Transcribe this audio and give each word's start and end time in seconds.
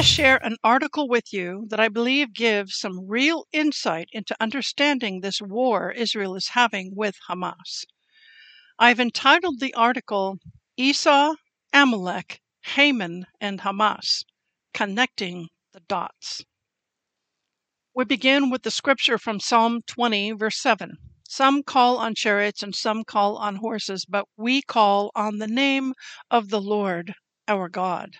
to 0.00 0.06
share 0.06 0.42
an 0.42 0.56
article 0.64 1.08
with 1.08 1.30
you 1.30 1.66
that 1.68 1.78
I 1.78 1.88
believe 1.88 2.32
gives 2.32 2.78
some 2.78 3.06
real 3.06 3.44
insight 3.52 4.08
into 4.12 4.34
understanding 4.40 5.20
this 5.20 5.42
war 5.42 5.92
Israel 5.92 6.36
is 6.36 6.48
having 6.48 6.94
with 6.96 7.18
Hamas. 7.28 7.84
I've 8.78 8.98
entitled 8.98 9.60
the 9.60 9.74
article 9.74 10.38
Esau, 10.78 11.34
Amalek, 11.74 12.40
Haman, 12.62 13.26
and 13.42 13.60
Hamas 13.60 14.24
Connecting 14.72 15.48
the 15.74 15.80
Dots. 15.80 16.46
We 17.94 18.06
begin 18.06 18.48
with 18.48 18.62
the 18.62 18.70
scripture 18.70 19.18
from 19.18 19.38
Psalm 19.38 19.82
20, 19.86 20.32
verse 20.32 20.56
7. 20.56 20.96
Some 21.28 21.62
call 21.62 21.98
on 21.98 22.14
chariots 22.14 22.62
and 22.62 22.74
some 22.74 23.04
call 23.04 23.36
on 23.36 23.56
horses, 23.56 24.06
but 24.06 24.24
we 24.38 24.62
call 24.62 25.10
on 25.14 25.36
the 25.36 25.46
name 25.46 25.92
of 26.30 26.48
the 26.48 26.60
Lord 26.62 27.12
our 27.46 27.68
God. 27.68 28.16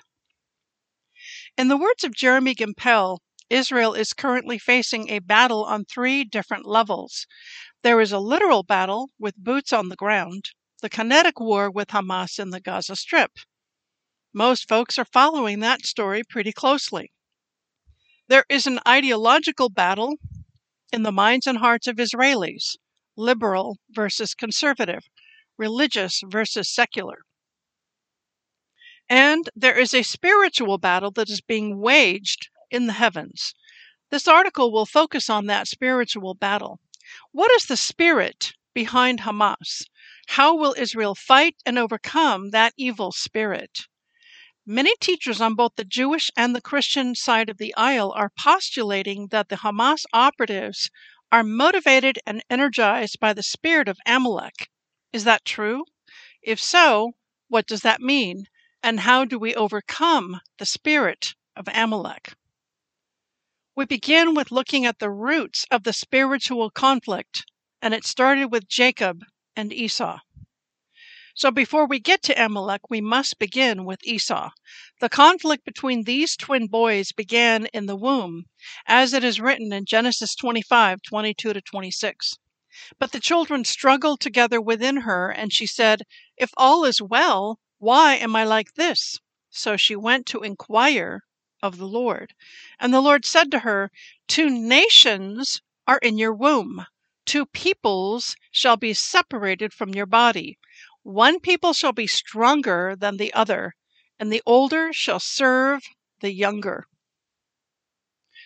In 1.61 1.69
the 1.69 1.77
words 1.77 2.05
of 2.05 2.15
Jeremy 2.15 2.55
Gimpel, 2.55 3.19
Israel 3.51 3.93
is 3.93 4.15
currently 4.15 4.59
facing 4.59 5.11
a 5.11 5.19
battle 5.19 5.63
on 5.63 5.85
three 5.85 6.25
different 6.25 6.65
levels. 6.65 7.27
There 7.83 8.01
is 8.01 8.13
a 8.13 8.19
literal 8.19 8.63
battle 8.63 9.11
with 9.19 9.37
boots 9.37 9.71
on 9.71 9.91
the 9.91 9.95
ground, 9.95 10.53
the 10.81 10.89
kinetic 10.89 11.39
war 11.39 11.71
with 11.71 11.89
Hamas 11.89 12.39
in 12.39 12.49
the 12.49 12.61
Gaza 12.63 12.97
Strip. 12.97 13.33
Most 14.33 14.71
folks 14.71 14.99
are 14.99 15.05
following 15.05 15.61
that 15.61 15.85
story 15.85 16.23
pretty 16.27 16.51
closely. 16.51 17.13
There 18.27 18.47
is 18.49 18.67
an 18.67 18.81
ideological 18.89 19.69
battle 19.69 20.15
in 20.91 21.03
the 21.03 21.13
minds 21.13 21.47
and 21.47 21.59
hearts 21.59 21.87
of 21.87 21.97
Israelis 21.97 22.77
liberal 23.19 23.77
versus 23.91 24.33
conservative, 24.33 25.03
religious 25.59 26.23
versus 26.27 26.73
secular. 26.73 27.19
And 29.11 29.51
there 29.57 29.77
is 29.77 29.93
a 29.93 30.05
spiritual 30.05 30.79
battle 30.79 31.11
that 31.11 31.29
is 31.29 31.41
being 31.41 31.81
waged 31.81 32.49
in 32.71 32.87
the 32.87 32.93
heavens. 32.93 33.55
This 34.11 34.29
article 34.29 34.71
will 34.71 34.87
focus 34.87 35.29
on 35.29 35.47
that 35.47 35.67
spiritual 35.67 36.35
battle. 36.35 36.79
What 37.33 37.51
is 37.51 37.67
the 37.67 37.77
spirit 37.77 38.53
behind 38.73 39.23
Hamas? 39.23 39.83
How 40.29 40.55
will 40.55 40.77
Israel 40.79 41.17
fight 41.17 41.57
and 41.67 41.77
overcome 41.77 42.51
that 42.51 42.73
evil 42.77 43.11
spirit? 43.11 43.89
Many 44.65 44.95
teachers 45.01 45.41
on 45.41 45.57
both 45.57 45.73
the 45.75 45.85
Jewish 45.85 46.31
and 46.37 46.55
the 46.55 46.61
Christian 46.61 47.17
side 47.17 47.51
of 47.51 47.59
the 47.59 47.75
aisle 47.75 48.13
are 48.15 48.31
postulating 48.39 49.27
that 49.33 49.49
the 49.49 49.57
Hamas 49.57 50.05
operatives 50.13 50.89
are 51.33 51.43
motivated 51.43 52.21
and 52.25 52.45
energized 52.49 53.19
by 53.19 53.33
the 53.33 53.43
spirit 53.43 53.89
of 53.89 53.99
Amalek. 54.07 54.71
Is 55.13 55.25
that 55.25 55.45
true? 55.45 55.85
If 56.43 56.63
so, 56.63 57.15
what 57.49 57.67
does 57.67 57.81
that 57.81 58.01
mean? 58.01 58.45
And 58.83 59.01
how 59.01 59.25
do 59.27 59.39
we 59.39 59.55
overcome 59.55 60.41
the 60.59 60.65
spirit 60.65 61.35
of 61.55 61.69
Amalek? 61.69 62.33
We 63.77 63.85
begin 63.85 64.35
with 64.35 64.51
looking 64.51 64.87
at 64.87 64.99
the 64.99 65.11
roots 65.11 65.67
of 65.71 65.85
the 65.85 65.93
spiritual 65.93 66.71
conflict, 66.71 67.45
and 67.83 67.93
it 67.93 68.05
started 68.05 68.47
with 68.47 68.69
Jacob 68.69 69.23
and 69.55 69.73
Esau. 69.73 70.21
So 71.35 71.51
before 71.51 71.87
we 71.87 72.01
get 72.01 72.23
to 72.25 72.45
Amalek, 72.45 72.91
we 72.91 73.01
must 73.01 73.39
begin 73.39 73.85
with 73.85 74.03
Esau. 74.03 74.51
The 75.01 75.09
conflict 75.09 75.65
between 75.65 76.05
these 76.05 76.37
twin 76.37 76.67
boys 76.67 77.13
began 77.13 77.67
in 77.67 77.87
the 77.87 77.97
womb, 77.97 78.47
as 78.87 79.13
it 79.13 79.23
is 79.23 79.41
written 79.41 79.73
in 79.73 79.85
Genesis 79.85 80.35
25 80.35 81.03
22 81.03 81.53
to 81.53 81.61
26. 81.61 82.35
But 82.99 83.13
the 83.13 83.21
children 83.21 83.65
struggled 83.65 84.21
together 84.21 84.61
within 84.61 85.03
her, 85.03 85.31
and 85.31 85.53
she 85.53 85.67
said, 85.67 86.03
If 86.37 86.51
all 86.57 86.85
is 86.85 87.01
well, 87.01 87.59
why 87.81 88.15
am 88.17 88.37
I 88.37 88.45
like 88.45 88.75
this? 88.75 89.19
So 89.49 89.77
she 89.79 89.97
went 89.97 90.27
to 90.27 90.43
inquire 90.43 91.23
of 91.63 91.79
the 91.79 91.89
Lord. 91.89 92.35
And 92.79 92.93
the 92.93 93.01
Lord 93.01 93.25
said 93.25 93.51
to 93.51 93.61
her, 93.61 93.91
Two 94.29 94.51
nations 94.51 95.63
are 95.87 95.97
in 95.99 96.19
your 96.19 96.35
womb, 96.35 96.85
two 97.25 97.47
peoples 97.47 98.37
shall 98.51 98.77
be 98.77 98.93
separated 98.93 99.73
from 99.73 99.95
your 99.95 100.05
body. 100.05 100.59
One 101.03 101.41
people 101.41 101.73
shall 101.73 101.93
be 101.93 102.07
stronger 102.07 102.95
than 102.95 103.17
the 103.17 103.33
other, 103.33 103.75
and 104.19 104.31
the 104.31 104.43
older 104.45 104.93
shall 104.93 105.19
serve 105.19 105.83
the 106.21 106.33
younger. 106.33 106.85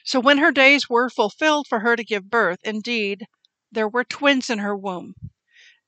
So 0.05 0.21
when 0.21 0.39
her 0.39 0.53
days 0.53 0.89
were 0.89 1.11
fulfilled 1.11 1.67
for 1.67 1.81
her 1.81 1.97
to 1.97 2.05
give 2.05 2.31
birth, 2.31 2.61
indeed, 2.63 3.27
there 3.73 3.89
were 3.89 4.05
twins 4.05 4.49
in 4.49 4.61
her 4.61 4.77
womb. 4.77 5.15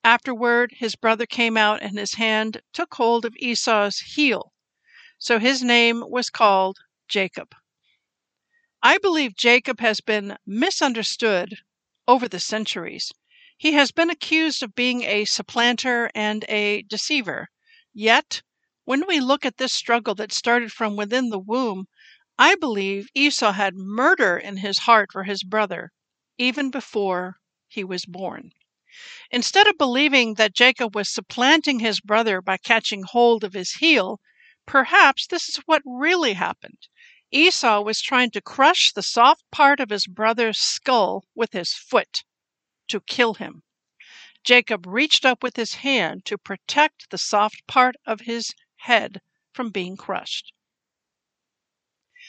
Afterward, 0.07 0.75
his 0.77 0.95
brother 0.95 1.27
came 1.27 1.57
out, 1.57 1.83
and 1.83 1.99
his 1.99 2.15
hand 2.15 2.63
took 2.73 2.95
hold 2.95 3.25
of 3.25 3.35
Esau's 3.41 3.99
heel. 3.99 4.53
So 5.19 5.41
his 5.41 5.65
name 5.65 6.05
was 6.07 6.31
called 6.31 6.79
Jacob. 7.09 7.57
I 8.81 8.99
believe 8.99 9.35
Jacob 9.35 9.81
has 9.81 10.01
been 10.01 10.39
misunderstood 10.47 11.57
over 12.07 12.29
the 12.29 12.39
centuries. 12.39 13.11
He 13.59 13.73
has 13.73 13.91
been 13.91 14.09
accused 14.09 14.63
of 14.63 14.77
being 14.77 15.03
a 15.03 15.25
supplanter 15.25 16.09
and 16.15 16.45
a 16.49 16.83
deceiver. 16.83 17.49
Yet, 17.93 18.43
when 18.85 19.09
we 19.09 19.19
look 19.19 19.45
at 19.45 19.57
this 19.57 19.73
struggle 19.73 20.15
that 20.15 20.31
started 20.31 20.71
from 20.71 20.95
within 20.95 21.31
the 21.31 21.41
womb, 21.41 21.89
I 22.39 22.55
believe 22.55 23.09
Esau 23.13 23.51
had 23.51 23.75
murder 23.75 24.39
in 24.39 24.59
his 24.59 24.79
heart 24.79 25.11
for 25.11 25.25
his 25.25 25.43
brother, 25.43 25.91
even 26.39 26.71
before 26.71 27.41
he 27.67 27.83
was 27.83 28.07
born. 28.07 28.53
Instead 29.31 29.67
of 29.67 29.77
believing 29.77 30.35
that 30.35 30.55
Jacob 30.55 30.95
was 30.95 31.09
supplanting 31.09 31.81
his 31.81 32.01
brother 32.01 32.41
by 32.41 32.57
catching 32.57 33.03
hold 33.03 33.45
of 33.45 33.53
his 33.53 33.73
heel, 33.73 34.21
perhaps 34.65 35.27
this 35.27 35.49
is 35.49 35.57
what 35.67 35.83
really 35.85 36.33
happened. 36.33 36.89
Esau 37.31 37.81
was 37.81 38.01
trying 38.01 38.31
to 38.31 38.41
crush 38.41 38.93
the 38.93 39.03
soft 39.03 39.43
part 39.51 39.81
of 39.81 39.91
his 39.91 40.07
brother's 40.07 40.59
skull 40.59 41.25
with 41.35 41.53
his 41.53 41.75
foot 41.75 42.25
to 42.89 43.01
kill 43.01 43.35
him. 43.35 43.63
Jacob 44.45 44.87
reached 44.87 45.27
up 45.27 45.43
with 45.43 45.57
his 45.57 45.75
hand 45.75 46.25
to 46.25 46.39
protect 46.39 47.11
the 47.11 47.19
soft 47.19 47.67
part 47.67 47.97
of 48.07 48.21
his 48.21 48.55
head 48.77 49.21
from 49.53 49.71
being 49.71 49.97
crushed. 49.97 50.53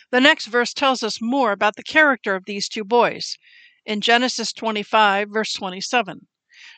The 0.10 0.20
next 0.20 0.48
verse 0.48 0.74
tells 0.74 1.04
us 1.04 1.22
more 1.22 1.52
about 1.52 1.76
the 1.76 1.84
character 1.84 2.36
of 2.36 2.46
these 2.46 2.68
two 2.68 2.84
boys. 2.84 3.38
In 3.86 4.02
Genesis 4.02 4.52
25, 4.52 5.30
verse 5.30 5.54
27. 5.54 6.28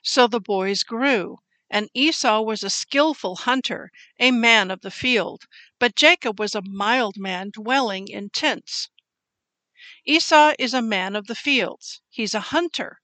So 0.02 0.28
the 0.28 0.40
boys 0.40 0.84
grew, 0.84 1.40
and 1.70 1.90
Esau 1.94 2.42
was 2.42 2.64
a 2.64 2.70
skillful 2.70 3.36
hunter, 3.36 3.92
a 4.20 4.32
man 4.32 4.72
of 4.72 4.82
the 4.82 4.92
field, 4.92 5.44
but 5.78 5.96
Jacob 5.96 6.40
was 6.40 6.56
a 6.56 6.62
mild 6.62 7.18
man 7.18 7.50
dwelling 7.52 8.08
in 8.08 8.30
tents. 8.30 8.90
Esau 10.06 10.54
is 10.58 10.74
a 10.74 10.82
man 10.82 11.16
of 11.16 11.28
the 11.28 11.36
fields. 11.36 12.02
He's 12.09 12.34
a 12.34 12.40
hunter. 12.40 13.00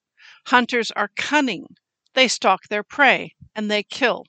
Hunters 0.48 0.90
are 0.92 1.12
cunning. 1.16 1.76
They 2.14 2.28
stalk 2.28 2.68
their 2.70 2.84
prey, 2.84 3.36
and 3.54 3.70
they 3.70 3.84
kill. 3.84 4.26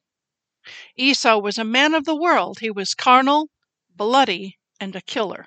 Esau 0.96 1.38
was 1.38 1.58
a 1.58 1.64
man 1.64 1.94
of 1.94 2.04
the 2.04 2.16
world. 2.16 2.58
He 2.58 2.70
was 2.70 2.94
carnal, 2.94 3.50
bloody, 3.94 4.58
and 4.80 4.96
a 4.96 5.00
killer. 5.00 5.46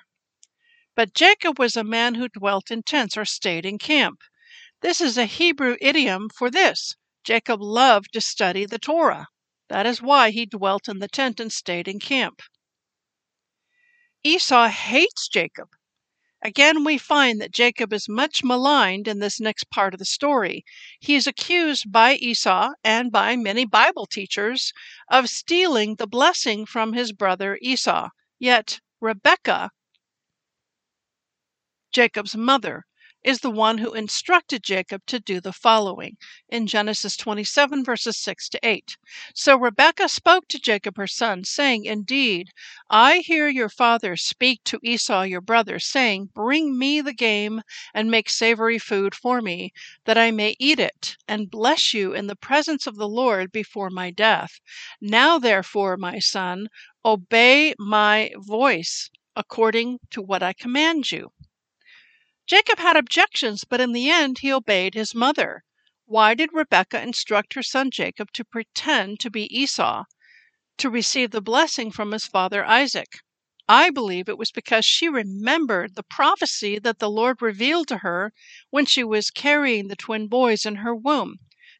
But 0.94 1.14
Jacob 1.14 1.58
was 1.58 1.76
a 1.76 1.84
man 1.84 2.14
who 2.14 2.28
dwelt 2.28 2.70
in 2.70 2.82
tents 2.82 3.16
or 3.16 3.24
stayed 3.26 3.66
in 3.66 3.78
camp. 3.78 4.20
This 4.80 5.00
is 5.00 5.18
a 5.18 5.26
Hebrew 5.26 5.76
idiom 5.80 6.30
for 6.30 6.50
this. 6.50 6.96
Jacob 7.24 7.60
loved 7.60 8.12
to 8.12 8.20
study 8.20 8.64
the 8.64 8.78
Torah. 8.78 9.28
That 9.68 9.86
is 9.86 10.02
why 10.02 10.30
he 10.30 10.46
dwelt 10.46 10.88
in 10.88 10.98
the 10.98 11.08
tent 11.08 11.40
and 11.40 11.52
stayed 11.52 11.88
in 11.88 12.00
camp. 12.00 12.42
Esau 14.22 14.68
hates 14.68 15.28
Jacob 15.28 15.68
Again, 16.42 16.84
we 16.84 16.96
find 16.96 17.38
that 17.40 17.52
Jacob 17.52 17.92
is 17.92 18.08
much 18.08 18.42
maligned 18.42 19.06
in 19.06 19.18
this 19.18 19.38
next 19.40 19.68
part 19.70 19.92
of 19.92 19.98
the 19.98 20.06
story. 20.06 20.64
He 20.98 21.14
is 21.14 21.26
accused 21.26 21.92
by 21.92 22.14
Esau 22.14 22.70
and 22.82 23.12
by 23.12 23.36
many 23.36 23.66
Bible 23.66 24.06
teachers 24.06 24.72
of 25.10 25.28
stealing 25.28 25.96
the 25.96 26.06
blessing 26.06 26.64
from 26.64 26.94
his 26.94 27.12
brother 27.12 27.58
Esau. 27.60 28.08
Yet, 28.38 28.80
Rebekah, 29.00 29.70
Jacob's 31.92 32.34
mother, 32.34 32.86
is 33.22 33.40
the 33.40 33.50
one 33.50 33.78
who 33.78 33.92
instructed 33.92 34.62
Jacob 34.62 35.04
to 35.06 35.20
do 35.20 35.40
the 35.40 35.52
following 35.52 36.16
in 36.48 36.66
Genesis 36.66 37.16
27, 37.16 37.84
verses 37.84 38.16
6 38.16 38.48
to 38.48 38.60
8. 38.62 38.96
So 39.34 39.56
Rebekah 39.56 40.08
spoke 40.08 40.48
to 40.48 40.58
Jacob 40.58 40.96
her 40.96 41.06
son, 41.06 41.44
saying, 41.44 41.84
Indeed, 41.84 42.48
I 42.88 43.18
hear 43.18 43.48
your 43.48 43.68
father 43.68 44.16
speak 44.16 44.62
to 44.64 44.78
Esau 44.82 45.22
your 45.22 45.40
brother, 45.40 45.78
saying, 45.78 46.30
Bring 46.34 46.78
me 46.78 47.00
the 47.00 47.12
game 47.12 47.62
and 47.92 48.10
make 48.10 48.30
savory 48.30 48.78
food 48.78 49.14
for 49.14 49.40
me, 49.42 49.72
that 50.04 50.16
I 50.18 50.30
may 50.30 50.56
eat 50.58 50.78
it, 50.78 51.16
and 51.28 51.50
bless 51.50 51.92
you 51.92 52.12
in 52.14 52.26
the 52.26 52.36
presence 52.36 52.86
of 52.86 52.96
the 52.96 53.08
Lord 53.08 53.52
before 53.52 53.90
my 53.90 54.10
death. 54.10 54.60
Now, 55.00 55.38
therefore, 55.38 55.96
my 55.96 56.18
son, 56.20 56.68
obey 57.04 57.74
my 57.78 58.30
voice 58.36 59.10
according 59.36 59.98
to 60.10 60.22
what 60.22 60.42
I 60.42 60.52
command 60.52 61.12
you. 61.12 61.32
Jacob 62.50 62.80
had 62.80 62.96
objections, 62.96 63.62
but 63.62 63.80
in 63.80 63.92
the 63.92 64.10
end 64.10 64.40
he 64.40 64.52
obeyed 64.52 64.92
his 64.92 65.14
mother. 65.14 65.62
Why 66.04 66.34
did 66.34 66.52
Rebekah 66.52 67.00
instruct 67.00 67.54
her 67.54 67.62
son 67.62 67.92
Jacob 67.92 68.32
to 68.32 68.44
pretend 68.44 69.20
to 69.20 69.30
be 69.30 69.56
Esau, 69.56 70.02
to 70.78 70.90
receive 70.90 71.30
the 71.30 71.40
blessing 71.40 71.92
from 71.92 72.10
his 72.10 72.26
father 72.26 72.64
Isaac? 72.64 73.20
I 73.68 73.90
believe 73.90 74.28
it 74.28 74.36
was 74.36 74.50
because 74.50 74.84
she 74.84 75.08
remembered 75.08 75.94
the 75.94 76.02
prophecy 76.02 76.80
that 76.80 76.98
the 76.98 77.08
Lord 77.08 77.40
revealed 77.40 77.86
to 77.86 77.98
her 77.98 78.32
when 78.70 78.84
she 78.84 79.04
was 79.04 79.30
carrying 79.30 79.86
the 79.86 79.94
twin 79.94 80.26
boys 80.26 80.66
in 80.66 80.74
her 80.82 80.92
womb. 80.92 81.36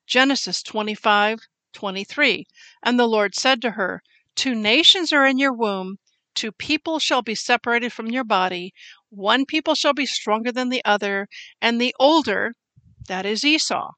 Genesis 0.07 0.63
25 0.63 1.41
23. 1.73 2.47
And 2.85 2.97
the 2.97 3.09
Lord 3.09 3.35
said 3.35 3.61
to 3.63 3.73
her, 3.73 4.05
Two 4.37 4.55
nations 4.55 5.13
are 5.13 5.27
in 5.27 5.37
your 5.37 5.53
womb, 5.53 5.99
two 6.37 6.53
people 6.53 7.01
shall 7.01 7.23
be 7.23 7.35
separated 7.35 7.93
from 7.93 8.07
your 8.07 8.23
body, 8.23 8.73
one 9.11 9.45
people 9.45 9.75
shall 9.75 9.93
be 9.93 10.07
stronger 10.07 10.51
than 10.51 10.69
the 10.69 10.85
other, 10.85 11.29
and 11.61 11.81
the 11.81 11.95
older, 11.99 12.55
that 13.09 13.27
is 13.27 13.45
Esau, 13.45 13.91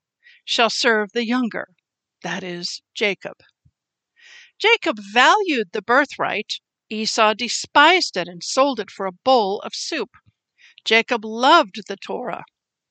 shall 0.44 0.70
serve 0.70 1.12
the 1.12 1.24
younger, 1.24 1.68
that 2.22 2.42
is 2.42 2.82
Jacob. 2.94 3.36
Jacob 4.58 4.98
valued 4.98 5.70
the 5.72 5.82
birthright, 5.82 6.60
Esau 6.88 7.34
despised 7.34 8.16
it 8.16 8.28
and 8.28 8.42
sold 8.42 8.80
it 8.80 8.90
for 8.90 9.06
a 9.06 9.12
bowl 9.12 9.60
of 9.60 9.74
soup. 9.74 10.16
Jacob 10.84 11.24
loved 11.24 11.86
the 11.86 11.96
Torah, 11.96 12.44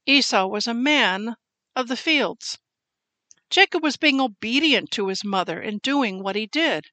Esau 0.05 0.47
was 0.47 0.67
a 0.67 0.73
man 0.73 1.35
of 1.75 1.87
the 1.87 1.97
fields. 1.97 2.57
Jacob 3.49 3.83
was 3.83 3.97
being 3.97 4.21
obedient 4.21 4.91
to 4.91 5.07
his 5.07 5.23
mother 5.23 5.61
in 5.61 5.77
doing 5.79 6.23
what 6.23 6.35
he 6.35 6.47
did. 6.47 6.85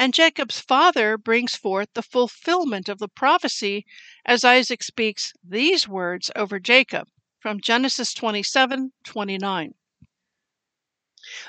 And 0.00 0.14
Jacob's 0.14 0.58
father 0.58 1.18
brings 1.18 1.54
forth 1.54 1.90
the 1.92 2.02
fulfillment 2.02 2.88
of 2.88 3.00
the 3.00 3.08
prophecy 3.08 3.84
as 4.24 4.44
Isaac 4.44 4.82
speaks 4.82 5.34
these 5.44 5.86
words 5.86 6.30
over 6.34 6.58
Jacob 6.58 7.06
from 7.38 7.60
Genesis 7.60 8.14
27 8.14 8.92
29. 9.04 9.74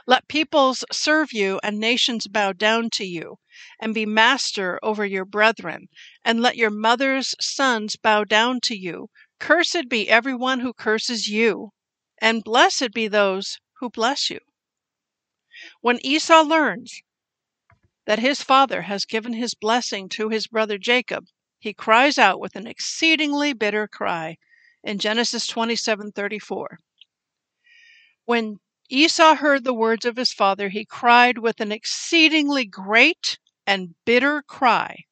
Let 0.06 0.28
peoples 0.28 0.84
serve 0.92 1.32
you 1.32 1.62
and 1.64 1.80
nations 1.80 2.28
bow 2.28 2.52
down 2.52 2.90
to 2.96 3.06
you, 3.06 3.38
and 3.80 3.94
be 3.94 4.06
master 4.06 4.82
over 4.84 5.06
your 5.06 5.24
brethren, 5.24 5.88
and 6.26 6.42
let 6.42 6.58
your 6.58 6.72
mother's 6.72 7.34
sons 7.40 7.96
bow 7.96 8.26
down 8.26 8.60
to 8.64 8.76
you. 8.76 9.10
Cursed 9.40 9.88
be 9.88 10.10
everyone 10.10 10.60
who 10.60 10.74
curses 10.74 11.30
you, 11.30 11.70
and 12.18 12.44
blessed 12.44 12.92
be 12.92 13.08
those 13.08 13.60
who 13.80 13.90
bless 13.90 14.30
you. 14.30 14.40
When 15.80 16.06
Esau 16.06 16.42
learns 16.42 17.02
that 18.12 18.20
his 18.20 18.44
father 18.44 18.82
has 18.82 19.06
given 19.06 19.32
his 19.32 19.54
blessing 19.54 20.10
to 20.10 20.28
his 20.28 20.46
brother 20.46 20.78
Jacob, 20.78 21.24
he 21.60 21.74
cries 21.74 22.18
out 22.18 22.42
with 22.42 22.58
an 22.58 22.68
exceedingly 22.68 23.54
bitter 23.54 23.88
cry 23.88 24.36
in 24.84 25.00
Genesis 25.00 25.48
27:34. 25.48 26.78
When 28.26 28.60
Esau 28.90 29.36
heard 29.36 29.64
the 29.64 29.74
words 29.74 30.06
of 30.06 30.18
his 30.18 30.34
father, 30.34 30.68
he 30.68 30.84
cried 30.84 31.38
with 31.38 31.62
an 31.62 31.72
exceedingly 31.72 32.66
great 32.66 33.40
and 33.66 33.96
bitter 34.04 34.42
cry, 34.42 35.06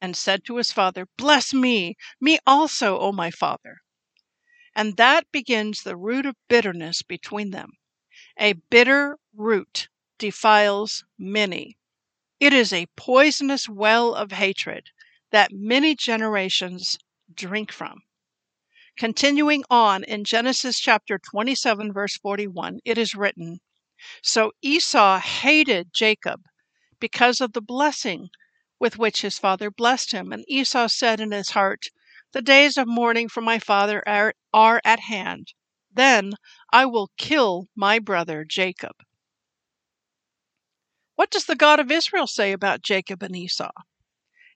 and 0.00 0.16
said 0.16 0.42
to 0.46 0.56
his 0.56 0.72
father, 0.72 1.08
Bless 1.18 1.52
me, 1.52 1.96
me 2.18 2.38
also, 2.46 2.98
O 2.98 3.12
my 3.12 3.30
father. 3.30 3.82
And 4.74 4.96
that 4.96 5.30
begins 5.32 5.82
the 5.82 5.98
root 5.98 6.24
of 6.24 6.36
bitterness 6.48 7.02
between 7.02 7.50
them. 7.50 7.72
A 8.38 8.54
bitter 8.54 9.18
root 9.34 9.90
defiles 10.16 11.04
many. 11.18 11.76
It 12.42 12.52
is 12.52 12.72
a 12.72 12.88
poisonous 12.96 13.68
well 13.68 14.16
of 14.16 14.32
hatred 14.32 14.90
that 15.30 15.52
many 15.52 15.94
generations 15.94 16.98
drink 17.32 17.70
from. 17.70 18.00
Continuing 18.96 19.62
on 19.70 20.02
in 20.02 20.24
Genesis 20.24 20.80
chapter 20.80 21.20
27, 21.20 21.92
verse 21.92 22.16
41, 22.16 22.80
it 22.84 22.98
is 22.98 23.14
written 23.14 23.60
So 24.24 24.50
Esau 24.60 25.20
hated 25.20 25.94
Jacob 25.94 26.40
because 26.98 27.40
of 27.40 27.52
the 27.52 27.62
blessing 27.62 28.28
with 28.80 28.98
which 28.98 29.20
his 29.20 29.38
father 29.38 29.70
blessed 29.70 30.10
him. 30.10 30.32
And 30.32 30.44
Esau 30.48 30.88
said 30.88 31.20
in 31.20 31.30
his 31.30 31.50
heart, 31.50 31.90
The 32.32 32.42
days 32.42 32.76
of 32.76 32.88
mourning 32.88 33.28
for 33.28 33.40
my 33.40 33.60
father 33.60 34.02
are, 34.04 34.34
are 34.52 34.80
at 34.84 34.98
hand. 34.98 35.52
Then 35.92 36.32
I 36.72 36.86
will 36.86 37.12
kill 37.16 37.68
my 37.76 38.00
brother 38.00 38.44
Jacob. 38.44 38.96
What 41.14 41.30
does 41.30 41.44
the 41.44 41.56
God 41.56 41.78
of 41.78 41.90
Israel 41.90 42.26
say 42.26 42.52
about 42.52 42.82
Jacob 42.82 43.22
and 43.22 43.36
Esau? 43.36 43.70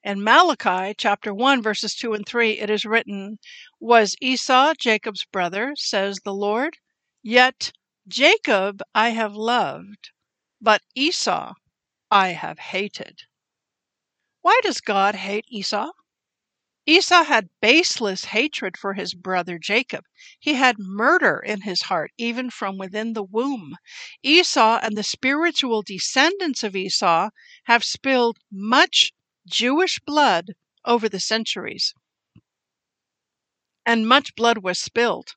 In 0.03 0.23
Malachi 0.23 0.95
chapter 0.97 1.35
1, 1.35 1.61
verses 1.61 1.95
2 1.95 2.15
and 2.15 2.27
3, 2.27 2.59
it 2.59 2.71
is 2.71 2.85
written, 2.85 3.39
Was 3.81 4.17
Esau 4.21 4.73
Jacob's 4.79 5.25
brother, 5.25 5.75
says 5.77 6.21
the 6.21 6.33
Lord? 6.33 6.79
Yet 7.23 7.73
Jacob 8.09 8.83
I 8.95 9.11
have 9.11 9.35
loved, 9.35 10.11
but 10.61 10.83
Esau 10.95 11.55
I 12.11 12.29
have 12.29 12.59
hated. 12.59 13.23
Why 14.43 14.61
does 14.63 14.81
God 14.81 15.17
hate 15.17 15.47
Esau? 15.49 15.91
Esau 16.89 17.25
had 17.25 17.51
baseless 17.61 18.27
hatred 18.27 18.77
for 18.77 18.95
his 18.95 19.13
brother 19.13 19.59
Jacob. 19.59 20.05
He 20.39 20.55
had 20.55 20.79
murder 20.79 21.41
in 21.45 21.63
his 21.63 21.83
heart, 21.83 22.13
even 22.17 22.49
from 22.49 22.79
within 22.79 23.13
the 23.13 23.25
womb. 23.25 23.77
Esau 24.23 24.79
and 24.81 24.97
the 24.97 25.03
spiritual 25.03 25.83
descendants 25.83 26.63
of 26.63 26.77
Esau 26.77 27.31
have 27.65 27.83
spilled 27.83 28.39
much 28.53 29.13
Jewish 29.49 29.99
blood 30.07 30.53
over 30.85 31.09
the 31.09 31.19
centuries. 31.19 31.93
And 33.85 34.07
much 34.07 34.37
blood 34.37 34.59
was 34.59 34.79
spilled 34.79 35.35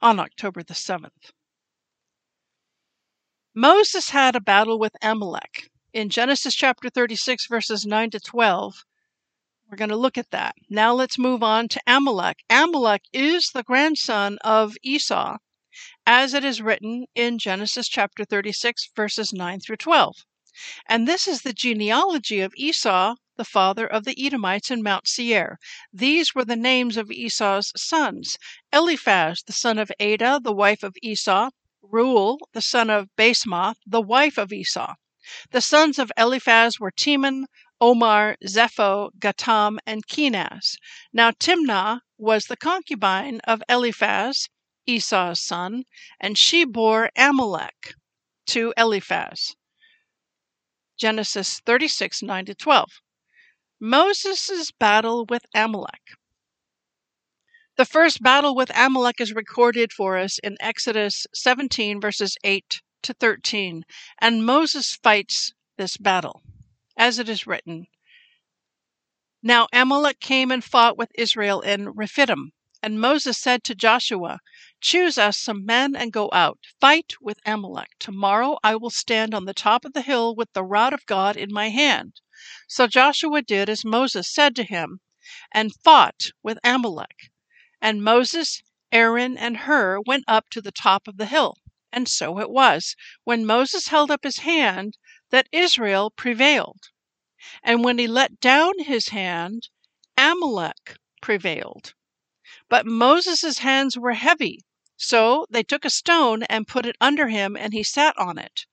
on 0.00 0.18
October 0.18 0.64
the 0.64 0.74
7th. 0.74 1.30
Moses 3.54 4.10
had 4.10 4.34
a 4.34 4.40
battle 4.40 4.80
with 4.80 4.96
Amalek. 5.00 5.70
In 5.92 6.08
Genesis 6.08 6.54
chapter 6.54 6.88
36, 6.90 7.46
verses 7.46 7.86
9 7.86 8.10
to 8.10 8.18
12, 8.18 8.84
we're 9.72 9.78
going 9.78 9.88
to 9.88 9.96
look 9.96 10.18
at 10.18 10.30
that. 10.32 10.54
Now 10.68 10.92
let's 10.92 11.18
move 11.18 11.42
on 11.42 11.66
to 11.68 11.80
Amalek. 11.86 12.44
Amalek 12.50 13.04
is 13.10 13.52
the 13.54 13.62
grandson 13.62 14.36
of 14.44 14.76
Esau, 14.82 15.38
as 16.04 16.34
it 16.34 16.44
is 16.44 16.60
written 16.60 17.06
in 17.14 17.38
Genesis 17.38 17.88
chapter 17.88 18.26
36, 18.26 18.90
verses 18.94 19.32
9 19.32 19.60
through 19.60 19.76
12. 19.76 20.14
And 20.86 21.08
this 21.08 21.26
is 21.26 21.40
the 21.40 21.54
genealogy 21.54 22.40
of 22.40 22.52
Esau, 22.54 23.14
the 23.38 23.46
father 23.46 23.86
of 23.86 24.04
the 24.04 24.14
Edomites 24.22 24.70
in 24.70 24.82
Mount 24.82 25.08
Seir. 25.08 25.56
These 25.90 26.34
were 26.34 26.44
the 26.44 26.54
names 26.54 26.98
of 26.98 27.10
Esau's 27.10 27.72
sons 27.74 28.36
Eliphaz, 28.74 29.42
the 29.46 29.54
son 29.54 29.78
of 29.78 29.90
Adah, 29.98 30.40
the 30.42 30.52
wife 30.52 30.82
of 30.82 30.94
Esau, 31.02 31.48
Reuel, 31.80 32.36
the 32.52 32.60
son 32.60 32.90
of 32.90 33.08
Basemath, 33.16 33.76
the 33.86 34.02
wife 34.02 34.36
of 34.36 34.52
Esau. 34.52 34.96
The 35.52 35.62
sons 35.62 35.98
of 35.98 36.12
Eliphaz 36.18 36.78
were 36.78 36.90
Teman, 36.90 37.44
Omar, 37.82 38.36
Zepho, 38.46 39.10
Gatam, 39.18 39.78
and 39.84 40.06
Kenaz. 40.06 40.76
Now 41.12 41.32
Timnah 41.32 42.02
was 42.16 42.46
the 42.46 42.56
concubine 42.56 43.40
of 43.40 43.60
Eliphaz, 43.68 44.48
Esau's 44.86 45.40
son, 45.40 45.82
and 46.20 46.38
she 46.38 46.64
bore 46.64 47.10
Amalek 47.16 47.94
to 48.46 48.72
Eliphaz. 48.76 49.56
Genesis 50.96 51.58
36 51.66 52.22
9 52.22 52.44
to 52.44 52.54
12. 52.54 52.88
Moses' 53.80 54.70
battle 54.70 55.26
with 55.28 55.44
Amalek. 55.52 56.12
The 57.76 57.84
first 57.84 58.22
battle 58.22 58.54
with 58.54 58.70
Amalek 58.76 59.20
is 59.20 59.32
recorded 59.32 59.92
for 59.92 60.18
us 60.18 60.38
in 60.38 60.56
Exodus 60.60 61.26
17, 61.34 62.00
verses 62.00 62.36
8 62.44 62.80
to 63.02 63.12
13, 63.12 63.84
and 64.20 64.46
Moses 64.46 64.94
fights 64.94 65.52
this 65.76 65.96
battle 65.96 66.44
as 66.96 67.18
it 67.18 67.28
is 67.28 67.46
written. 67.46 67.86
Now 69.42 69.66
Amalek 69.72 70.20
came 70.20 70.50
and 70.50 70.62
fought 70.62 70.96
with 70.96 71.10
Israel 71.14 71.60
in 71.60 71.88
Rephidim. 71.90 72.52
And 72.84 73.00
Moses 73.00 73.38
said 73.38 73.62
to 73.64 73.76
Joshua, 73.76 74.40
Choose 74.80 75.16
us 75.16 75.38
some 75.38 75.64
men 75.64 75.94
and 75.94 76.12
go 76.12 76.28
out, 76.32 76.58
fight 76.80 77.14
with 77.20 77.38
Amalek. 77.46 77.90
Tomorrow 78.00 78.58
I 78.64 78.74
will 78.74 78.90
stand 78.90 79.34
on 79.34 79.44
the 79.44 79.54
top 79.54 79.84
of 79.84 79.92
the 79.92 80.02
hill 80.02 80.34
with 80.34 80.52
the 80.52 80.64
rod 80.64 80.92
of 80.92 81.06
God 81.06 81.36
in 81.36 81.52
my 81.52 81.70
hand. 81.70 82.20
So 82.66 82.88
Joshua 82.88 83.40
did 83.42 83.68
as 83.68 83.84
Moses 83.84 84.28
said 84.28 84.56
to 84.56 84.64
him, 84.64 85.00
and 85.52 85.74
fought 85.74 86.32
with 86.42 86.58
Amalek. 86.64 87.30
And 87.80 88.02
Moses, 88.02 88.62
Aaron, 88.90 89.38
and 89.38 89.58
Hur 89.58 90.00
went 90.00 90.24
up 90.26 90.50
to 90.50 90.60
the 90.60 90.72
top 90.72 91.06
of 91.06 91.16
the 91.16 91.26
hill. 91.26 91.56
And 91.92 92.08
so 92.08 92.40
it 92.40 92.50
was, 92.50 92.96
when 93.22 93.46
Moses 93.46 93.88
held 93.88 94.10
up 94.10 94.24
his 94.24 94.38
hand, 94.38 94.98
that 95.32 95.48
Israel 95.50 96.10
prevailed. 96.10 96.90
And 97.64 97.82
when 97.82 97.98
he 97.98 98.06
let 98.06 98.38
down 98.38 98.78
his 98.78 99.08
hand, 99.08 99.68
Amalek 100.16 100.96
prevailed. 101.20 101.94
But 102.68 102.86
Moses' 102.86 103.58
hands 103.58 103.98
were 103.98 104.12
heavy, 104.12 104.60
so 104.96 105.46
they 105.50 105.62
took 105.62 105.84
a 105.84 105.90
stone 105.90 106.42
and 106.44 106.68
put 106.68 106.86
it 106.86 106.96
under 107.00 107.28
him, 107.28 107.56
and 107.56 107.72
he 107.72 107.82
sat 107.82 108.16
on 108.18 108.38
it. 108.38 108.66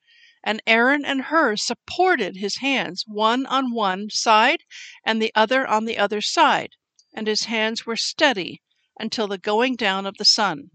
And 0.44 0.62
Aaron 0.68 1.06
and 1.06 1.24
Hur 1.24 1.56
supported 1.56 2.36
his 2.36 2.58
hands, 2.58 3.06
one 3.08 3.46
on 3.46 3.74
one 3.74 4.10
side 4.10 4.64
and 5.04 5.22
the 5.22 5.32
other 5.34 5.66
on 5.66 5.86
the 5.86 5.98
other 5.98 6.22
side, 6.22 6.76
and 7.14 7.26
his 7.26 7.46
hands 7.46 7.86
were 7.86 7.96
steady 7.96 8.62
until 9.00 9.28
the 9.28 9.38
going 9.38 9.76
down 9.76 10.06
of 10.06 10.18
the 10.18 10.26
sun. 10.26 10.72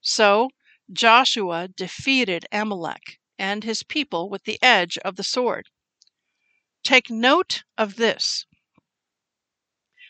So 0.00 0.50
Joshua 0.92 1.68
defeated 1.68 2.44
Amalek 2.50 3.18
and 3.38 3.64
his 3.64 3.82
people 3.82 4.28
with 4.28 4.44
the 4.44 4.58
edge 4.60 4.98
of 4.98 5.16
the 5.16 5.22
sword. 5.22 5.68
Take 6.82 7.10
note 7.10 7.62
of 7.76 7.96
this. 7.96 8.46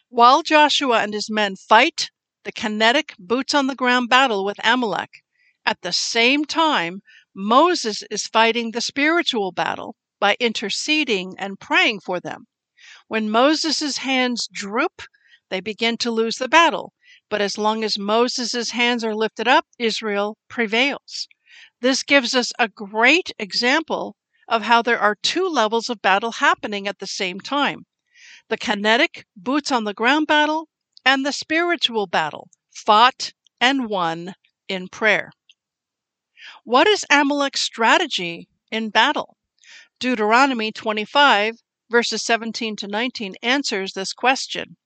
While 0.08 0.42
Joshua 0.42 1.02
and 1.02 1.12
his 1.12 1.28
men 1.28 1.56
fight 1.56 2.10
the 2.44 2.52
kinetic 2.52 3.14
boots 3.18 3.52
on 3.52 3.66
the 3.66 3.74
ground 3.74 4.08
battle 4.08 4.44
with 4.44 4.58
Amalek, 4.64 5.22
at 5.66 5.82
the 5.82 5.92
same 5.92 6.44
time, 6.46 7.02
Moses 7.34 8.02
is 8.10 8.26
fighting 8.26 8.70
the 8.70 8.80
spiritual 8.80 9.52
battle 9.52 9.96
by 10.18 10.36
interceding 10.40 11.34
and 11.38 11.60
praying 11.60 12.00
for 12.00 12.20
them. 12.20 12.46
When 13.06 13.30
Moses' 13.30 13.98
hands 13.98 14.48
droop, 14.50 15.02
they 15.50 15.60
begin 15.60 15.96
to 15.98 16.10
lose 16.10 16.36
the 16.36 16.48
battle. 16.48 16.94
But 17.28 17.42
as 17.42 17.58
long 17.58 17.84
as 17.84 17.98
Moses' 17.98 18.70
hands 18.70 19.04
are 19.04 19.14
lifted 19.14 19.46
up, 19.46 19.66
Israel 19.78 20.38
prevails. 20.48 21.28
This 21.80 22.02
gives 22.02 22.34
us 22.34 22.52
a 22.58 22.68
great 22.68 23.30
example 23.38 24.16
of 24.48 24.62
how 24.62 24.82
there 24.82 24.98
are 24.98 25.14
two 25.22 25.46
levels 25.46 25.88
of 25.88 26.02
battle 26.02 26.32
happening 26.32 26.88
at 26.88 26.98
the 26.98 27.06
same 27.06 27.40
time 27.40 27.86
the 28.48 28.56
kinetic, 28.56 29.26
boots 29.36 29.70
on 29.70 29.84
the 29.84 29.94
ground 29.94 30.26
battle, 30.26 30.68
and 31.04 31.24
the 31.24 31.32
spiritual 31.32 32.06
battle, 32.06 32.48
fought 32.74 33.32
and 33.60 33.88
won 33.88 34.34
in 34.68 34.88
prayer. 34.88 35.30
What 36.64 36.86
is 36.86 37.04
Amalek's 37.10 37.60
strategy 37.60 38.48
in 38.70 38.90
battle? 38.90 39.36
Deuteronomy 40.00 40.72
25, 40.72 41.56
verses 41.90 42.22
17 42.22 42.76
to 42.76 42.88
19, 42.88 43.34
answers 43.42 43.92
this 43.92 44.12
question. 44.12 44.76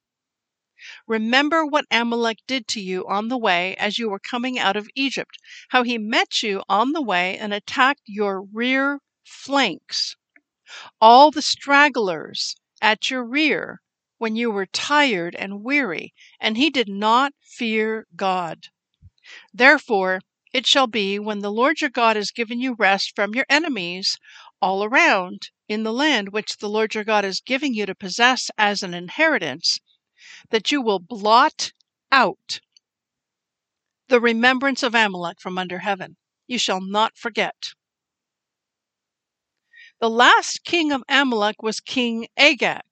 Remember 1.07 1.65
what 1.65 1.85
Amalek 1.93 2.39
did 2.49 2.67
to 2.69 2.81
you 2.81 3.07
on 3.07 3.29
the 3.29 3.39
way 3.39 3.77
as 3.77 4.01
you 4.01 4.11
were 4.11 4.19
coming 4.19 4.59
out 4.59 4.77
of 4.77 4.89
Egypt, 4.97 5.39
how 5.69 5.85
he 5.85 5.97
met 5.97 6.43
you 6.43 6.65
on 6.69 6.91
the 6.91 7.01
way 7.01 7.39
and 7.39 7.55
attacked 7.55 8.03
your 8.07 8.43
rear 8.43 8.99
flanks. 9.25 10.17
All 11.01 11.31
the 11.31 11.41
stragglers 11.41 12.57
at 12.81 13.11
your 13.11 13.25
rear 13.25 13.81
when 14.19 14.35
you 14.35 14.51
were 14.51 14.67
tired 14.67 15.37
and 15.37 15.63
weary, 15.63 16.13
and 16.41 16.57
he 16.57 16.69
did 16.69 16.89
not 16.89 17.33
fear 17.41 18.09
God. 18.17 18.67
Therefore, 19.55 20.21
it 20.53 20.67
shall 20.67 20.87
be 20.87 21.19
when 21.19 21.39
the 21.39 21.53
Lord 21.53 21.81
your 21.81 21.91
God 21.91 22.17
has 22.17 22.31
given 22.31 22.61
you 22.61 22.75
rest 22.75 23.15
from 23.15 23.35
your 23.35 23.47
enemies 23.49 24.19
all 24.61 24.85
around 24.85 25.51
in 25.69 25.83
the 25.83 25.93
land 25.93 26.31
which 26.31 26.59
the 26.59 26.69
Lord 26.69 26.95
your 26.95 27.05
God 27.05 27.25
is 27.25 27.41
giving 27.41 27.73
you 27.73 27.87
to 27.87 27.95
possess 27.95 28.51
as 28.59 28.83
an 28.83 28.95
inheritance, 28.95 29.79
that 30.51 30.73
you 30.73 30.81
will 30.81 30.99
blot 30.99 31.73
out 32.11 32.61
the 34.09 34.21
remembrance 34.21 34.83
of 34.83 34.95
Amalek 34.95 35.41
from 35.41 35.59
under 35.59 35.79
heaven. 35.79 36.17
You 36.47 36.59
shall 36.59 36.81
not 36.81 37.17
forget. 37.17 37.73
The 40.01 40.11
last 40.11 40.65
king 40.65 40.93
of 40.93 41.05
Amalek 41.09 41.63
was 41.63 41.81
King 41.81 42.27
Agag. 42.37 42.83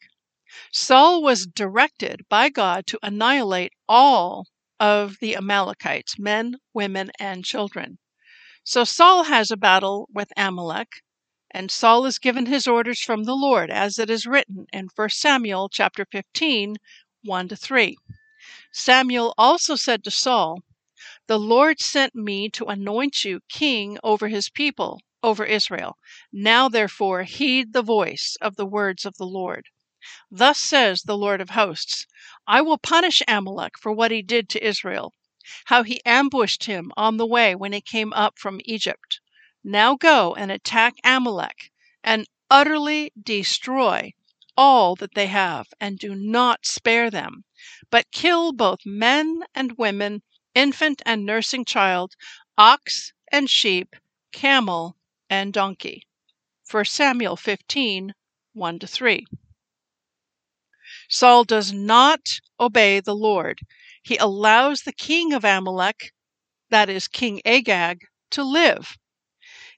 Saul 0.73 1.23
was 1.23 1.47
directed 1.47 2.23
by 2.29 2.49
God 2.49 2.87
to 2.87 2.99
annihilate 3.03 3.73
all 3.89 4.47
of 4.79 5.19
the 5.21 5.37
Amalekites, 5.37 6.19
men, 6.19 6.57
women, 6.73 7.11
and 7.19 7.45
children. 7.45 7.99
So 8.65 8.85
Saul 8.85 9.25
has 9.25 9.51
a 9.51 9.57
battle 9.57 10.09
with 10.13 10.33
Amalek, 10.37 11.03
and 11.51 11.71
Saul 11.71 12.07
is 12.07 12.19
given 12.19 12.47
his 12.47 12.67
orders 12.67 13.01
from 13.01 13.25
the 13.25 13.35
Lord, 13.35 13.71
as 13.71 13.99
it 13.99 14.09
is 14.09 14.27
written 14.27 14.67
in 14.73 14.89
1 14.95 15.09
Samuel 15.11 15.69
chapter 15.69 16.07
15, 16.11 16.77
1 17.23 17.49
to 17.49 17.57
3. 17.57 17.99
Samuel 18.73 19.35
also 19.37 19.77
said 19.77 20.03
to 20.03 20.11
Saul, 20.11 20.63
The 21.27 21.39
Lord 21.39 21.79
sent 21.79 22.15
me 22.15 22.49
to 22.51 22.65
anoint 22.65 23.25
you 23.25 23.41
king 23.49 23.99
over 24.03 24.29
his 24.29 24.49
people, 24.49 25.03
over 25.23 25.45
Israel. 25.45 25.99
Now 26.33 26.71
therefore 26.71 27.25
heed 27.25 27.75
the 27.75 27.83
voice 27.83 28.39
of 28.41 28.57
the 28.57 28.65
words 28.65 29.05
of 29.05 29.17
the 29.19 29.27
Lord. 29.27 29.67
Thus 30.31 30.59
says 30.59 31.03
the 31.03 31.17
Lord 31.17 31.43
of 31.43 31.51
hosts 31.51 32.07
I 32.47 32.63
will 32.63 32.79
punish 32.79 33.23
Amalek 33.29 33.77
for 33.79 33.93
what 33.93 34.11
he 34.11 34.23
did 34.23 34.49
to 34.49 34.67
Israel, 34.67 35.13
how 35.67 35.83
he 35.83 36.01
ambushed 36.07 36.65
him 36.65 36.91
on 36.97 37.19
the 37.19 37.27
way 37.27 37.55
when 37.55 37.73
he 37.75 37.83
came 37.83 38.15
up 38.15 38.39
from 38.39 38.63
Egypt. 38.65 39.21
Now 39.63 39.95
go 39.95 40.35
and 40.35 40.51
attack 40.51 40.95
Amalek 41.05 41.71
and 42.03 42.27
utterly 42.51 43.13
destroy 43.23 44.15
all 44.63 44.95
that 44.95 45.15
they 45.15 45.27
have, 45.27 45.69
and 45.81 45.99
do 45.99 46.15
not 46.15 46.67
spare 46.67 47.11
them, 47.11 47.45
but 47.89 48.13
kill 48.13 48.53
both 48.53 48.81
men 48.85 49.41
and 49.55 49.79
women, 49.79 50.23
infant 50.55 51.01
and 51.07 51.25
nursing 51.25 51.65
child, 51.65 52.13
ox 52.59 53.15
and 53.33 53.49
sheep, 53.49 53.97
camel 54.33 54.99
and 55.31 55.55
donkey. 55.55 56.07
1 56.71 56.85
Samuel 56.85 57.37
15 57.37 58.13
1 58.53 58.79
3. 58.81 59.27
Saul 61.09 61.45
does 61.45 61.73
not 61.73 62.21
obey 62.61 63.01
the 63.01 63.17
Lord. 63.17 63.61
He 64.03 64.19
allows 64.19 64.83
the 64.83 64.93
king 64.93 65.33
of 65.33 65.43
Amalek, 65.43 66.13
that 66.69 66.91
is, 66.91 67.09
King 67.09 67.41
Agag, 67.47 68.03
to 68.33 68.45
live. 68.45 68.99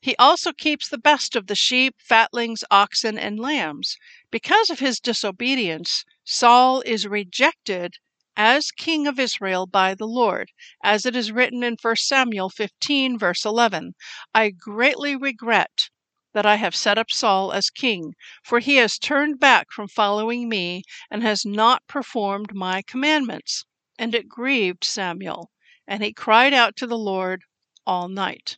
He 0.00 0.16
also 0.16 0.52
keeps 0.52 0.88
the 0.88 0.98
best 0.98 1.36
of 1.36 1.46
the 1.46 1.54
sheep, 1.54 1.94
fatlings, 2.00 2.64
oxen, 2.72 3.16
and 3.16 3.38
lambs. 3.38 3.96
Because 4.32 4.70
of 4.70 4.78
his 4.78 4.98
disobedience, 4.98 6.06
Saul 6.24 6.80
is 6.86 7.06
rejected 7.06 7.96
as 8.34 8.70
king 8.70 9.06
of 9.06 9.20
Israel 9.20 9.66
by 9.66 9.94
the 9.94 10.06
Lord, 10.06 10.52
as 10.82 11.04
it 11.04 11.14
is 11.14 11.30
written 11.30 11.62
in 11.62 11.76
1 11.80 11.96
Samuel 11.96 12.48
15, 12.48 13.18
verse 13.18 13.44
11 13.44 13.92
I 14.34 14.48
greatly 14.48 15.14
regret 15.14 15.90
that 16.32 16.46
I 16.46 16.54
have 16.56 16.74
set 16.74 16.96
up 16.96 17.10
Saul 17.10 17.52
as 17.52 17.68
king, 17.68 18.14
for 18.42 18.60
he 18.60 18.76
has 18.76 18.98
turned 18.98 19.38
back 19.38 19.70
from 19.70 19.86
following 19.86 20.48
me 20.48 20.82
and 21.10 21.22
has 21.22 21.44
not 21.44 21.86
performed 21.86 22.54
my 22.54 22.80
commandments. 22.80 23.66
And 23.98 24.14
it 24.14 24.30
grieved 24.30 24.82
Samuel, 24.82 25.50
and 25.86 26.02
he 26.02 26.14
cried 26.14 26.54
out 26.54 26.74
to 26.76 26.86
the 26.86 26.96
Lord 26.96 27.42
all 27.86 28.08
night. 28.08 28.56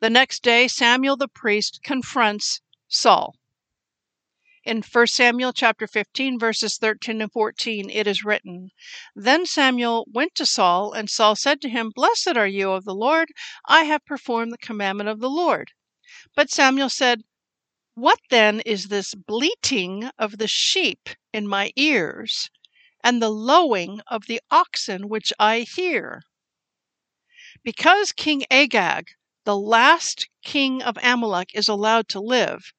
The 0.00 0.10
next 0.10 0.42
day, 0.42 0.68
Samuel 0.68 1.16
the 1.16 1.26
priest 1.26 1.80
confronts 1.82 2.60
Saul. 2.86 3.34
In 4.64 4.82
1 4.82 5.06
Samuel 5.06 5.52
chapter 5.52 5.86
15 5.86 6.36
verses 6.36 6.78
13 6.78 7.22
and 7.22 7.30
14 7.30 7.88
it 7.90 8.08
is 8.08 8.24
written, 8.24 8.70
Then 9.14 9.46
Samuel 9.46 10.04
went 10.10 10.34
to 10.34 10.44
Saul 10.44 10.92
and 10.92 11.08
Saul 11.08 11.36
said 11.36 11.60
to 11.60 11.68
him, 11.68 11.92
Blessed 11.94 12.36
are 12.36 12.48
you 12.48 12.72
of 12.72 12.84
the 12.84 12.94
Lord, 12.94 13.28
I 13.66 13.84
have 13.84 14.04
performed 14.04 14.52
the 14.52 14.58
commandment 14.58 15.08
of 15.08 15.20
the 15.20 15.30
Lord. 15.30 15.70
But 16.34 16.50
Samuel 16.50 16.88
said, 16.88 17.22
What 17.94 18.18
then 18.30 18.58
is 18.66 18.88
this 18.88 19.14
bleating 19.14 20.10
of 20.18 20.38
the 20.38 20.48
sheep 20.48 21.10
in 21.32 21.46
my 21.46 21.70
ears, 21.76 22.50
and 23.04 23.22
the 23.22 23.30
lowing 23.30 24.00
of 24.08 24.26
the 24.26 24.40
oxen 24.50 25.08
which 25.08 25.32
I 25.38 25.60
hear? 25.60 26.22
Because 27.62 28.10
King 28.10 28.44
Agag, 28.50 29.10
the 29.44 29.56
last 29.56 30.28
king 30.42 30.82
of 30.82 30.98
Amalek, 31.00 31.50
is 31.54 31.68
allowed 31.68 32.08
to 32.08 32.20
live, 32.20 32.72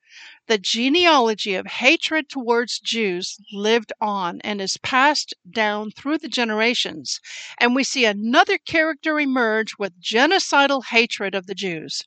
the 0.49 0.57
genealogy 0.57 1.53
of 1.53 1.67
hatred 1.67 2.27
towards 2.27 2.79
Jews 2.79 3.37
lived 3.53 3.93
on 4.01 4.41
and 4.41 4.59
is 4.59 4.77
passed 4.77 5.31
down 5.47 5.91
through 5.91 6.17
the 6.17 6.27
generations. 6.27 7.19
And 7.59 7.75
we 7.75 7.83
see 7.83 8.03
another 8.03 8.57
character 8.57 9.19
emerge 9.19 9.75
with 9.77 10.01
genocidal 10.01 10.85
hatred 10.85 11.35
of 11.35 11.45
the 11.45 11.53
Jews 11.53 12.03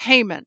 Haman. 0.00 0.44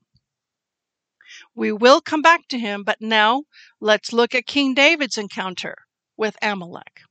We 1.55 1.71
will 1.71 2.01
come 2.01 2.21
back 2.21 2.47
to 2.49 2.59
him, 2.59 2.83
but 2.83 3.01
now 3.01 3.45
let's 3.79 4.13
look 4.13 4.35
at 4.35 4.45
King 4.45 4.75
David's 4.75 5.17
encounter 5.17 5.75
with 6.15 6.37
Amalek. 6.43 7.01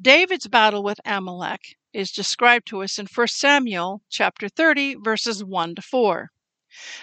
David's 0.00 0.48
battle 0.48 0.82
with 0.82 0.98
Amalek 1.04 1.76
is 1.92 2.10
described 2.10 2.66
to 2.66 2.82
us 2.82 2.98
in 2.98 3.06
1 3.06 3.28
Samuel 3.28 4.02
chapter 4.10 4.48
30 4.48 4.96
verses 4.96 5.44
1 5.44 5.76
to 5.76 5.82
4. 5.82 6.30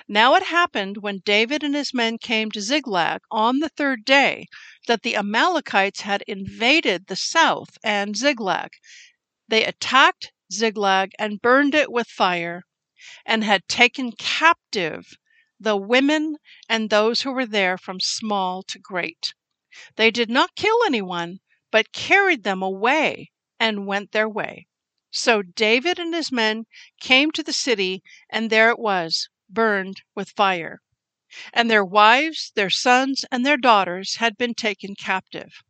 Now 0.08 0.36
it 0.36 0.44
happened 0.44 1.00
when 1.02 1.18
David 1.20 1.62
and 1.62 1.76
his 1.76 1.94
men 1.94 2.18
came 2.18 2.50
to 2.52 2.62
Ziklag 2.62 3.20
on 3.30 3.60
the 3.60 3.68
third 3.68 4.06
day 4.06 4.48
that 4.88 5.04
the 5.04 5.18
Amalekites 5.18 6.00
had 6.00 6.24
invaded 6.28 7.08
the 7.08 7.18
south 7.18 7.78
and 7.84 8.16
Ziklag. 8.16 8.70
They 9.50 9.66
attacked 9.66 10.32
Ziklag 10.50 11.12
and 11.20 11.42
burned 11.42 11.76
it 11.76 11.92
with 11.92 12.08
fire 12.08 12.64
and 13.26 13.44
had 13.44 13.68
taken 13.68 14.14
captive 14.14 15.18
the 15.60 15.76
women 15.76 16.38
and 16.70 16.90
those 16.90 17.24
who 17.24 17.34
were 17.34 17.46
there 17.46 17.78
from 17.78 18.00
small 18.00 18.64
to 18.70 18.80
great. 18.80 19.34
They 19.98 20.10
did 20.10 20.30
not 20.30 20.56
kill 20.56 20.80
anyone, 20.86 21.40
but 21.70 21.92
carried 21.92 22.44
them 22.44 22.62
away 22.62 23.30
and 23.60 23.86
went 23.86 24.14
their 24.14 24.30
way. 24.30 24.68
So 25.12 25.42
David 25.42 26.00
and 26.00 26.16
his 26.16 26.32
men 26.32 26.64
came 27.02 27.30
to 27.32 27.44
the 27.44 27.52
city, 27.52 28.04
and 28.30 28.50
there 28.50 28.70
it 28.70 28.80
was, 28.80 29.28
burned 29.56 30.04
with 30.14 30.30
fire. 30.30 30.84
And 31.52 31.72
their 31.72 31.84
wives, 31.84 32.52
their 32.54 32.70
sons, 32.70 33.26
and 33.32 33.44
their 33.44 33.58
daughters 33.58 34.18
had 34.18 34.38
been 34.38 34.54
taken 34.54 34.94
captive. 34.94 35.64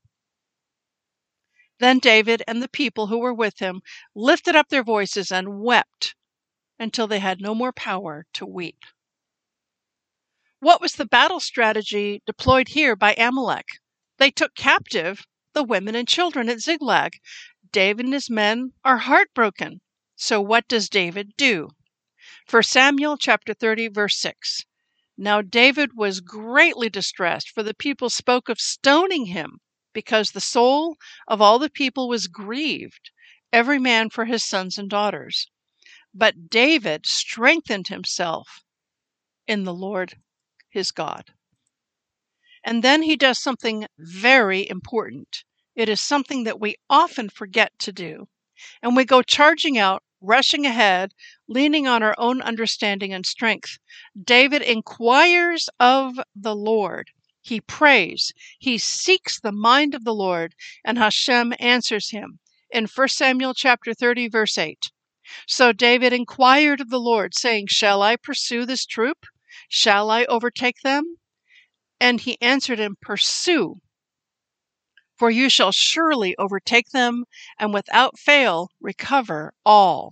Then 1.80 2.00
David 2.00 2.44
and 2.48 2.62
the 2.62 2.68
people 2.68 3.08
who 3.08 3.20
were 3.20 3.34
with 3.34 3.60
him 3.60 3.82
lifted 4.14 4.56
up 4.56 4.68
their 4.68 4.84
voices 4.84 5.32
and 5.32 5.62
wept 5.62 6.16
until 6.78 7.08
they 7.08 7.20
had 7.20 7.40
no 7.40 7.56
more 7.56 7.72
power 7.72 8.26
to 8.34 8.46
weep. 8.46 8.84
What 10.60 10.82
was 10.82 10.96
the 10.96 11.06
battle 11.06 11.40
strategy 11.40 12.22
deployed 12.26 12.70
here 12.70 12.96
by 12.96 13.14
Amalek? 13.14 13.80
They 14.18 14.32
took 14.32 14.56
captive 14.56 15.26
the 15.54 15.64
women 15.64 15.96
and 15.96 16.08
children 16.08 16.50
at 16.50 16.60
Ziklag. 16.60 17.20
David 17.72 18.06
and 18.06 18.14
his 18.14 18.30
men 18.30 18.74
are 18.84 18.98
heartbroken. 19.00 19.82
So 20.16 20.42
what 20.42 20.68
does 20.68 20.90
David 20.90 21.34
do? 21.38 21.70
1 22.48 22.62
Samuel 22.62 23.18
chapter 23.18 23.56
30 23.56 23.88
verse 23.88 24.20
6. 24.20 24.66
Now 25.18 25.42
David 25.42 25.92
was 25.96 26.22
greatly 26.22 26.90
distressed, 26.90 27.50
for 27.50 27.64
the 27.64 27.74
people 27.74 28.08
spoke 28.08 28.50
of 28.50 28.60
stoning 28.60 29.26
him, 29.26 29.62
because 29.94 30.30
the 30.30 30.40
soul 30.40 30.96
of 31.28 31.42
all 31.42 31.58
the 31.58 31.72
people 31.72 32.08
was 32.08 32.28
grieved, 32.28 33.10
every 33.52 33.80
man 33.80 34.12
for 34.12 34.26
his 34.26 34.46
sons 34.46 34.78
and 34.78 34.88
daughters. 34.88 35.50
But 36.14 36.48
David 36.48 37.08
strengthened 37.08 37.88
himself 37.88 38.62
in 39.48 39.64
the 39.64 39.74
Lord 39.74 40.14
his 40.70 40.92
God. 40.92 41.34
And 42.64 42.84
then 42.84 43.02
he 43.02 43.16
does 43.16 43.42
something 43.42 43.88
very 43.98 44.70
important. 44.70 45.44
It 45.76 45.90
is 45.90 46.00
something 46.00 46.44
that 46.44 46.60
we 46.60 46.76
often 46.92 47.30
forget 47.30 47.72
to 47.80 47.92
do. 47.92 48.28
And 48.84 48.96
we 48.96 49.04
go 49.04 49.24
charging 49.24 49.80
out 49.80 50.04
rushing 50.26 50.66
ahead, 50.66 51.14
leaning 51.48 51.88
on 51.88 52.02
our 52.02 52.16
own 52.18 52.42
understanding 52.42 53.14
and 53.14 53.26
strength. 53.26 53.78
David 54.22 54.62
inquires 54.62 55.70
of 55.80 56.20
the 56.36 56.56
Lord. 56.56 57.12
He 57.42 57.62
prays. 57.62 58.34
He 58.58 58.78
seeks 58.78 59.40
the 59.40 59.52
mind 59.52 59.94
of 59.94 60.04
the 60.04 60.16
Lord, 60.16 60.56
and 60.84 60.98
Hashem 60.98 61.54
answers 61.60 62.10
him. 62.10 62.40
In 62.72 62.88
1 62.88 63.08
Samuel 63.10 63.54
chapter 63.54 63.94
30 63.94 64.28
verse 64.30 64.58
8. 64.58 64.92
So 65.48 65.72
David 65.72 66.14
inquired 66.14 66.82
of 66.82 66.90
the 66.90 67.00
Lord, 67.00 67.34
saying, 67.36 67.68
Shall 67.68 68.02
I 68.02 68.16
pursue 68.16 68.66
this 68.66 68.86
troop? 68.86 69.26
Shall 69.70 70.10
I 70.12 70.26
overtake 70.26 70.82
them? 70.84 71.18
And 72.00 72.22
he 72.22 72.42
answered 72.42 72.80
him, 72.80 72.96
Pursue, 73.02 73.82
for 75.18 75.30
you 75.30 75.50
shall 75.50 75.72
surely 75.72 76.36
overtake 76.38 76.90
them, 76.90 77.26
and 77.58 77.74
without 77.74 78.20
fail 78.20 78.70
recover 78.80 79.54
all. 79.66 80.12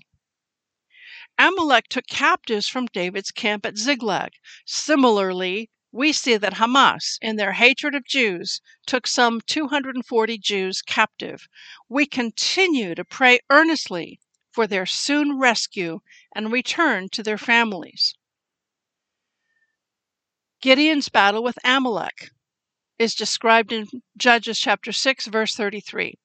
Amalek 1.37 1.87
took 1.89 2.07
captives 2.07 2.67
from 2.67 2.85
David's 2.87 3.31
camp 3.31 3.65
at 3.65 3.77
Ziklag. 3.77 4.33
Similarly, 4.65 5.69
we 5.91 6.13
see 6.13 6.37
that 6.37 6.55
Hamas, 6.55 7.17
in 7.21 7.35
their 7.35 7.53
hatred 7.53 7.95
of 7.95 8.05
Jews, 8.05 8.61
took 8.85 9.05
some 9.05 9.41
240 9.41 10.37
Jews 10.37 10.81
captive. 10.81 11.47
We 11.89 12.05
continue 12.05 12.95
to 12.95 13.05
pray 13.05 13.39
earnestly 13.49 14.19
for 14.51 14.67
their 14.67 14.85
soon 14.85 15.37
rescue 15.37 15.99
and 16.35 16.51
return 16.51 17.09
to 17.09 17.23
their 17.23 17.37
families. 17.37 18.15
Gideon's 20.61 21.09
battle 21.09 21.43
with 21.43 21.59
Amalek 21.63 22.31
is 22.99 23.15
described 23.15 23.71
in 23.71 23.87
Judges 24.17 24.59
chapter 24.59 24.91
6 24.91 25.27
verse 25.27 25.55
33. 25.55 26.15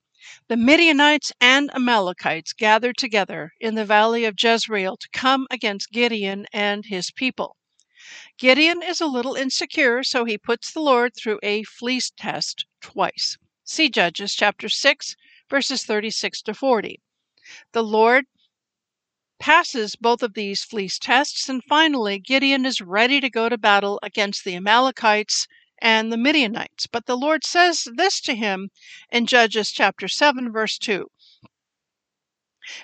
The 0.49 0.57
Midianites 0.57 1.33
and 1.41 1.71
Amalekites 1.75 2.53
gathered 2.53 2.97
together 2.97 3.53
in 3.61 3.75
the 3.75 3.85
valley 3.85 4.25
of 4.25 4.35
Jezreel 4.39 4.97
to 4.97 5.09
come 5.13 5.47
against 5.51 5.91
Gideon 5.91 6.47
and 6.53 6.85
his 6.87 7.11
people. 7.11 7.57
Gideon 8.39 8.83
is 8.83 9.01
a 9.01 9.07
little 9.07 9.35
insecure, 9.35 10.03
so 10.03 10.25
he 10.25 10.37
puts 10.37 10.73
the 10.73 10.81
Lord 10.81 11.15
through 11.17 11.41
a 11.43 11.63
fleece 11.65 12.11
test 12.17 12.67
twice. 12.81 13.39
See 13.65 13.89
Judges 13.89 14.35
chapter 14.35 14.69
6 14.69 15.17
verses 15.49 15.85
36 15.85 16.43
to 16.43 16.55
40. 16.55 17.01
The 17.73 17.83
Lord 17.83 18.27
passes 19.39 19.97
both 19.97 20.23
of 20.23 20.35
these 20.35 20.65
fleece 20.65 20.99
tests, 20.99 21.49
and 21.49 21.65
finally 21.65 22.19
Gideon 22.19 22.67
is 22.67 22.81
ready 22.81 23.21
to 23.21 23.31
go 23.31 23.49
to 23.49 23.57
battle 23.57 23.99
against 24.03 24.45
the 24.45 24.55
Amalekites 24.55 25.47
and 25.81 26.13
the 26.13 26.17
Midianites. 26.17 26.87
But 26.87 27.07
the 27.07 27.17
Lord 27.17 27.45
says 27.45 27.87
this 27.95 28.21
to 28.23 28.35
him 28.35 28.71
in 29.11 29.27
Judges 29.27 29.71
chapter 29.71 30.09
7, 30.09 30.53
verse 30.53 30.79
2. 30.79 31.09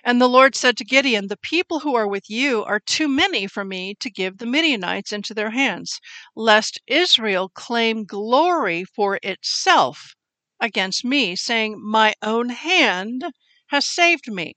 And 0.03 0.21
the 0.21 0.29
Lord 0.29 0.55
said 0.55 0.77
to 0.79 0.85
Gideon, 0.85 1.29
The 1.29 1.37
people 1.37 1.81
who 1.81 1.95
are 1.95 2.09
with 2.09 2.31
you 2.31 2.65
are 2.65 2.81
too 2.81 3.07
many 3.07 3.47
for 3.47 3.65
me 3.65 3.95
to 3.97 4.11
give 4.11 4.39
the 4.39 4.47
Midianites 4.47 5.13
into 5.13 5.35
their 5.35 5.51
hands, 5.51 6.01
lest 6.35 6.81
Israel 6.87 7.51
claim 7.51 8.05
glory 8.05 8.85
for 8.85 9.19
itself 9.23 10.15
against 10.59 11.05
me, 11.05 11.37
saying, 11.37 11.83
My 11.83 12.15
own 12.23 12.49
hand 12.49 13.25
has 13.67 13.85
saved 13.85 14.33
me. 14.33 14.57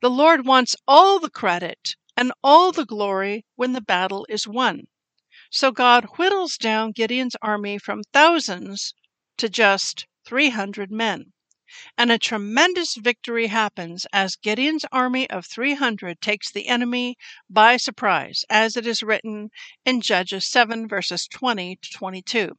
The 0.00 0.10
Lord 0.10 0.46
wants 0.46 0.74
all 0.86 1.20
the 1.20 1.30
credit 1.30 1.94
and 2.16 2.32
all 2.42 2.72
the 2.72 2.86
glory 2.86 3.44
when 3.54 3.72
the 3.72 3.80
battle 3.80 4.26
is 4.28 4.46
won. 4.48 4.88
So 5.50 5.72
God 5.72 6.04
whittles 6.18 6.58
down 6.58 6.92
Gideon's 6.92 7.34
army 7.40 7.78
from 7.78 8.02
thousands 8.12 8.92
to 9.38 9.48
just 9.48 10.06
300 10.26 10.90
men. 10.92 11.32
And 11.96 12.12
a 12.12 12.18
tremendous 12.18 12.96
victory 12.96 13.46
happens 13.46 14.06
as 14.12 14.36
Gideon's 14.36 14.84
army 14.92 15.28
of 15.30 15.46
300 15.46 16.20
takes 16.20 16.50
the 16.50 16.68
enemy 16.68 17.16
by 17.48 17.78
surprise, 17.78 18.44
as 18.50 18.76
it 18.76 18.86
is 18.86 19.02
written 19.02 19.50
in 19.84 20.02
Judges 20.02 20.46
7, 20.48 20.86
verses 20.86 21.26
20 21.26 21.76
to 21.76 21.90
22. 21.90 22.58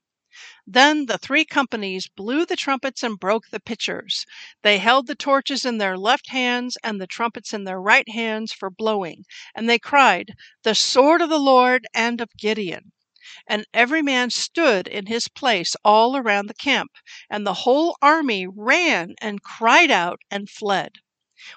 Then 0.65 1.07
the 1.07 1.17
three 1.17 1.43
companies 1.43 2.07
blew 2.07 2.45
the 2.45 2.55
trumpets 2.55 3.03
and 3.03 3.19
broke 3.19 3.49
the 3.49 3.59
pitchers. 3.59 4.25
They 4.61 4.77
held 4.77 5.07
the 5.07 5.13
torches 5.13 5.65
in 5.65 5.79
their 5.79 5.97
left 5.97 6.29
hands 6.29 6.77
and 6.81 7.01
the 7.01 7.07
trumpets 7.07 7.53
in 7.53 7.65
their 7.65 7.81
right 7.81 8.07
hands 8.07 8.53
for 8.53 8.69
blowing. 8.69 9.25
And 9.53 9.69
they 9.69 9.79
cried, 9.79 10.35
The 10.63 10.75
sword 10.75 11.21
of 11.21 11.27
the 11.27 11.39
Lord 11.39 11.87
and 11.93 12.21
of 12.21 12.29
Gideon. 12.37 12.93
And 13.47 13.65
every 13.73 14.01
man 14.01 14.29
stood 14.29 14.87
in 14.87 15.07
his 15.07 15.27
place 15.27 15.75
all 15.83 16.15
around 16.15 16.47
the 16.47 16.53
camp, 16.53 16.91
and 17.29 17.45
the 17.45 17.65
whole 17.65 17.97
army 18.01 18.47
ran 18.47 19.15
and 19.19 19.43
cried 19.43 19.91
out 19.91 20.21
and 20.31 20.49
fled. 20.49 20.99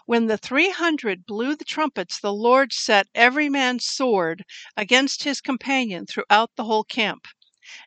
When 0.06 0.26
the 0.26 0.38
three 0.38 0.70
hundred 0.70 1.24
blew 1.24 1.54
the 1.54 1.64
trumpets, 1.64 2.18
the 2.18 2.32
Lord 2.32 2.72
set 2.72 3.06
every 3.14 3.48
man's 3.48 3.84
sword 3.84 4.44
against 4.76 5.22
his 5.22 5.40
companion 5.40 6.04
throughout 6.04 6.50
the 6.56 6.64
whole 6.64 6.82
camp 6.82 7.28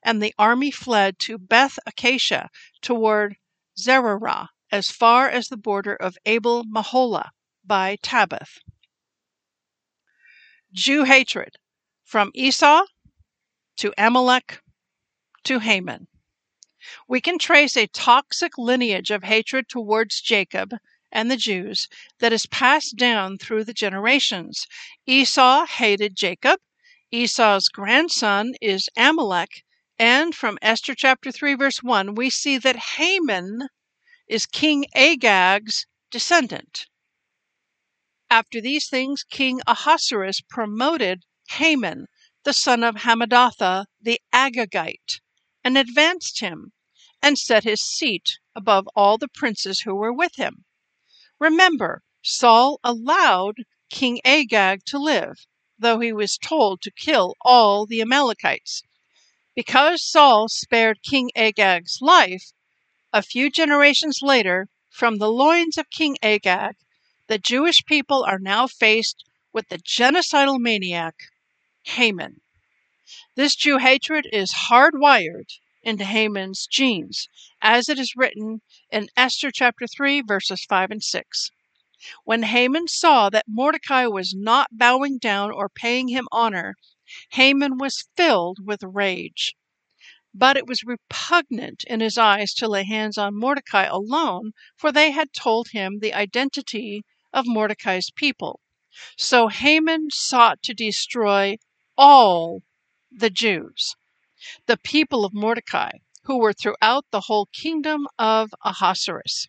and 0.03 0.21
the 0.21 0.33
army 0.37 0.71
fled 0.71 1.19
to 1.19 1.37
Beth 1.37 1.77
Acacia 1.85 2.49
toward 2.81 3.37
Zererah, 3.77 4.49
as 4.71 4.89
far 4.89 5.29
as 5.29 5.49
the 5.49 5.57
border 5.57 5.95
of 5.95 6.17
Abel 6.25 6.63
Meholah 6.63 7.29
by 7.63 7.97
Tabbath. 7.97 8.59
Jew 10.73 11.03
hatred 11.03 11.55
from 12.03 12.31
Esau 12.33 12.83
to 13.77 13.93
Amalek 13.97 14.61
to 15.43 15.59
Haman. 15.59 16.07
We 17.07 17.19
can 17.19 17.39
trace 17.39 17.75
a 17.75 17.87
toxic 17.87 18.57
lineage 18.57 19.09
of 19.09 19.23
hatred 19.23 19.67
towards 19.67 20.21
Jacob 20.21 20.75
and 21.11 21.31
the 21.31 21.37
Jews 21.37 21.87
that 22.19 22.33
is 22.33 22.45
passed 22.45 22.95
down 22.95 23.37
through 23.37 23.63
the 23.63 23.73
generations. 23.73 24.67
Esau 25.05 25.65
hated 25.65 26.15
Jacob. 26.15 26.59
Esau's 27.11 27.69
grandson 27.69 28.53
is 28.61 28.89
Amalek, 28.97 29.63
and 29.97 30.35
from 30.35 30.57
Esther 30.61 30.93
chapter 30.93 31.31
3, 31.31 31.53
verse 31.53 31.81
1, 31.81 32.15
we 32.15 32.29
see 32.29 32.57
that 32.57 32.75
Haman 32.97 33.69
is 34.27 34.45
King 34.45 34.85
Agag's 34.93 35.85
descendant. 36.11 36.87
After 38.29 38.59
these 38.59 38.89
things, 38.89 39.23
King 39.23 39.61
Ahasuerus 39.65 40.41
promoted 40.41 41.23
Haman, 41.51 42.07
the 42.43 42.53
son 42.53 42.83
of 42.83 42.95
Hammedatha 42.97 43.85
the 44.01 44.19
Agagite, 44.33 45.21
and 45.63 45.77
advanced 45.77 46.39
him, 46.41 46.73
and 47.21 47.37
set 47.37 47.63
his 47.63 47.81
seat 47.81 48.39
above 48.55 48.89
all 48.95 49.17
the 49.17 49.27
princes 49.27 49.81
who 49.81 49.95
were 49.95 50.13
with 50.13 50.35
him. 50.35 50.65
Remember, 51.39 52.03
Saul 52.21 52.79
allowed 52.83 53.63
King 53.89 54.19
Agag 54.25 54.83
to 54.85 54.99
live, 54.99 55.45
though 55.79 55.99
he 55.99 56.11
was 56.11 56.37
told 56.37 56.81
to 56.81 56.91
kill 56.91 57.35
all 57.41 57.85
the 57.85 58.01
Amalekites. 58.01 58.83
Because 59.55 60.03
Saul 60.03 60.49
spared 60.49 61.01
King 61.01 61.31
Agag's 61.33 61.99
life, 62.01 62.51
a 63.13 63.21
few 63.21 63.49
generations 63.49 64.19
later, 64.21 64.67
from 64.89 65.17
the 65.17 65.31
loins 65.31 65.77
of 65.77 65.89
King 65.89 66.17
Agag, 66.21 66.75
the 67.27 67.37
Jewish 67.37 67.85
people 67.85 68.25
are 68.25 68.37
now 68.37 68.67
faced 68.67 69.23
with 69.53 69.69
the 69.69 69.77
genocidal 69.77 70.59
maniac, 70.59 71.15
Haman. 71.83 72.41
This 73.35 73.55
Jew 73.55 73.77
hatred 73.77 74.27
is 74.33 74.67
hardwired 74.69 75.49
into 75.83 76.03
Haman's 76.03 76.67
genes, 76.67 77.29
as 77.61 77.87
it 77.87 77.97
is 77.97 78.15
written 78.15 78.61
in 78.91 79.07
Esther 79.15 79.51
chapter 79.51 79.87
3, 79.87 80.21
verses 80.21 80.65
5 80.65 80.91
and 80.91 81.03
6. 81.03 81.51
When 82.25 82.43
Haman 82.43 82.89
saw 82.89 83.29
that 83.29 83.45
Mordecai 83.47 84.05
was 84.05 84.35
not 84.35 84.67
bowing 84.77 85.17
down 85.17 85.51
or 85.51 85.69
paying 85.69 86.09
him 86.09 86.27
honor, 86.31 86.75
Haman 87.31 87.77
was 87.77 88.07
filled 88.15 88.59
with 88.65 88.81
rage. 88.83 89.55
But 90.33 90.57
it 90.57 90.67
was 90.67 90.83
repugnant 90.83 91.83
in 91.85 91.99
his 91.99 92.17
eyes 92.17 92.53
to 92.55 92.67
lay 92.67 92.83
hands 92.83 93.17
on 93.17 93.39
Mordecai 93.39 93.83
alone, 93.83 94.51
for 94.75 94.91
they 94.91 95.11
had 95.11 95.31
told 95.31 95.69
him 95.69 95.99
the 95.99 96.13
identity 96.13 97.03
of 97.31 97.45
Mordecai's 97.47 98.11
people. 98.11 98.59
So 99.17 99.49
Haman 99.49 100.07
sought 100.11 100.61
to 100.63 100.73
destroy 100.73 101.57
all 101.97 102.63
the 103.11 103.29
Jews, 103.29 103.95
the 104.65 104.77
people 104.77 105.25
of 105.25 105.33
Mordecai, 105.33 105.91
who 106.23 106.37
were 106.37 106.53
throughout 106.53 107.05
the 107.11 107.21
whole 107.21 107.47
kingdom 107.53 108.07
of 108.17 108.49
Ahasuerus. 108.63 109.47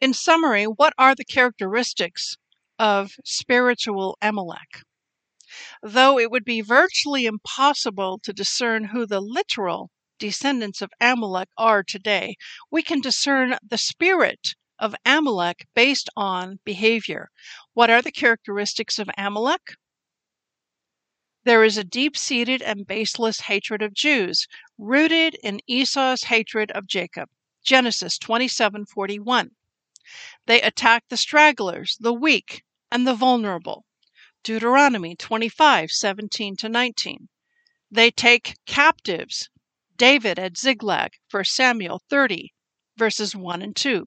In 0.00 0.14
summary, 0.14 0.64
what 0.64 0.92
are 0.98 1.14
the 1.14 1.24
characteristics 1.24 2.36
of 2.78 3.12
spiritual 3.24 4.16
Amalek? 4.20 4.84
Though 5.82 6.18
it 6.18 6.30
would 6.30 6.44
be 6.44 6.60
virtually 6.60 7.24
impossible 7.24 8.18
to 8.22 8.32
discern 8.32 8.84
who 8.84 9.06
the 9.06 9.20
literal 9.20 9.90
descendants 10.18 10.82
of 10.82 10.92
Amalek 11.00 11.48
are 11.56 11.82
today, 11.82 12.36
we 12.70 12.82
can 12.82 13.00
discern 13.00 13.56
the 13.66 13.78
spirit 13.78 14.54
of 14.78 14.94
Amalek 15.04 15.66
based 15.74 16.10
on 16.16 16.60
behavior. 16.64 17.30
What 17.72 17.90
are 17.90 18.02
the 18.02 18.12
characteristics 18.12 18.98
of 18.98 19.08
Amalek? 19.16 19.76
There 21.44 21.64
is 21.64 21.78
a 21.78 21.84
deep 21.84 22.16
seated 22.16 22.60
and 22.60 22.86
baseless 22.86 23.40
hatred 23.40 23.80
of 23.80 23.94
Jews, 23.94 24.46
rooted 24.76 25.36
in 25.42 25.60
Esau's 25.66 26.24
hatred 26.24 26.70
of 26.72 26.86
Jacob. 26.86 27.30
Genesis 27.64 28.18
27:41. 28.18 29.50
They 30.46 30.60
attack 30.60 31.04
the 31.08 31.16
stragglers, 31.16 31.96
the 32.00 32.12
weak, 32.12 32.64
and 32.90 33.06
the 33.06 33.14
vulnerable. 33.14 33.84
Deuteronomy 34.48 35.14
25:17 35.14 36.56
to 36.56 36.70
19. 36.70 37.28
They 37.90 38.10
take 38.10 38.56
captives. 38.64 39.50
David 39.98 40.38
at 40.38 40.56
Ziklag, 40.56 41.10
1 41.30 41.44
Samuel 41.44 42.00
30, 42.08 42.54
verses 42.96 43.36
1 43.36 43.60
and 43.60 43.76
2. 43.76 44.06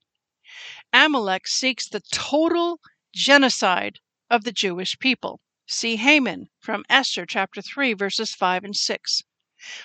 Amalek 0.92 1.48
seeks 1.48 1.88
the 1.88 2.02
total 2.12 2.80
genocide 3.14 4.00
of 4.32 4.44
the 4.44 4.52
Jewish 4.52 4.98
people. 4.98 5.42
See 5.68 5.98
Haman 5.98 6.50
from 6.60 6.86
Esther 6.90 7.28
chapter 7.28 7.62
3, 7.62 7.94
verses 7.94 8.34
5 8.34 8.64
and 8.64 8.76
6. 8.76 9.22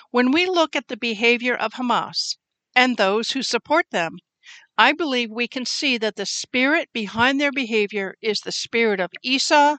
When 0.09 0.31
we 0.31 0.47
look 0.47 0.75
at 0.75 0.87
the 0.87 0.97
behavior 0.97 1.55
of 1.55 1.73
Hamas 1.73 2.37
and 2.75 2.97
those 2.97 3.33
who 3.33 3.43
support 3.43 3.85
them, 3.91 4.17
I 4.75 4.91
believe 4.93 5.29
we 5.29 5.47
can 5.47 5.67
see 5.67 5.99
that 5.99 6.15
the 6.15 6.25
spirit 6.25 6.89
behind 6.91 7.39
their 7.39 7.51
behavior 7.51 8.15
is 8.23 8.39
the 8.39 8.51
spirit 8.51 8.99
of 8.99 9.11
Esau, 9.21 9.77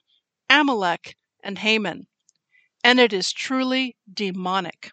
Amalek, 0.51 1.17
and 1.43 1.59
Haman, 1.59 2.07
and 2.83 2.99
it 2.99 3.13
is 3.13 3.33
truly 3.33 3.97
demonic. 4.13 4.93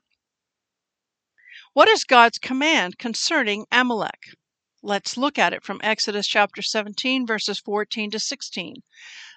What 1.73 1.87
is 1.87 2.03
God's 2.03 2.37
command 2.37 2.97
concerning 2.97 3.65
Amalek? 3.71 4.35
Let's 4.81 5.17
look 5.17 5.37
at 5.37 5.53
it 5.53 5.63
from 5.63 5.81
Exodus 5.83 6.27
chapter 6.27 6.61
17, 6.61 7.25
verses 7.25 7.59
14 7.59 8.11
to 8.11 8.19
16. 8.19 8.75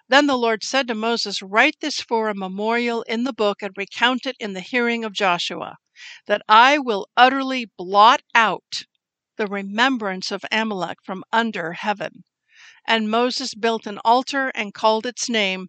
Then 0.08 0.26
the 0.26 0.36
Lord 0.36 0.62
said 0.62 0.88
to 0.88 0.94
Moses, 0.94 1.42
Write 1.42 1.76
this 1.80 2.00
for 2.00 2.28
a 2.28 2.34
memorial 2.34 3.02
in 3.02 3.24
the 3.24 3.32
book 3.32 3.62
and 3.62 3.72
recount 3.76 4.26
it 4.26 4.36
in 4.40 4.52
the 4.52 4.60
hearing 4.60 5.04
of 5.04 5.12
Joshua, 5.12 5.76
that 6.26 6.42
I 6.48 6.78
will 6.78 7.08
utterly 7.16 7.66
blot 7.76 8.22
out 8.34 8.84
the 9.36 9.46
remembrance 9.46 10.30
of 10.30 10.44
Amalek 10.50 10.98
from 11.02 11.24
under 11.32 11.74
heaven. 11.74 12.24
And 12.86 13.10
Moses 13.10 13.54
built 13.54 13.86
an 13.86 13.98
altar 14.04 14.50
and 14.54 14.74
called 14.74 15.06
its 15.06 15.28
name, 15.28 15.68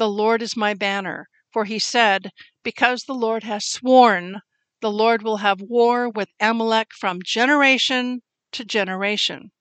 The 0.00 0.08
Lord 0.08 0.40
is 0.40 0.56
my 0.56 0.72
banner. 0.72 1.28
For 1.52 1.66
he 1.66 1.78
said, 1.78 2.30
Because 2.62 3.04
the 3.04 3.12
Lord 3.12 3.42
has 3.42 3.66
sworn, 3.66 4.40
the 4.80 4.90
Lord 4.90 5.20
will 5.20 5.36
have 5.36 5.60
war 5.60 6.08
with 6.08 6.30
Amalek 6.40 6.94
from 6.94 7.20
generation 7.22 8.22
to 8.52 8.64
generation. 8.64 9.52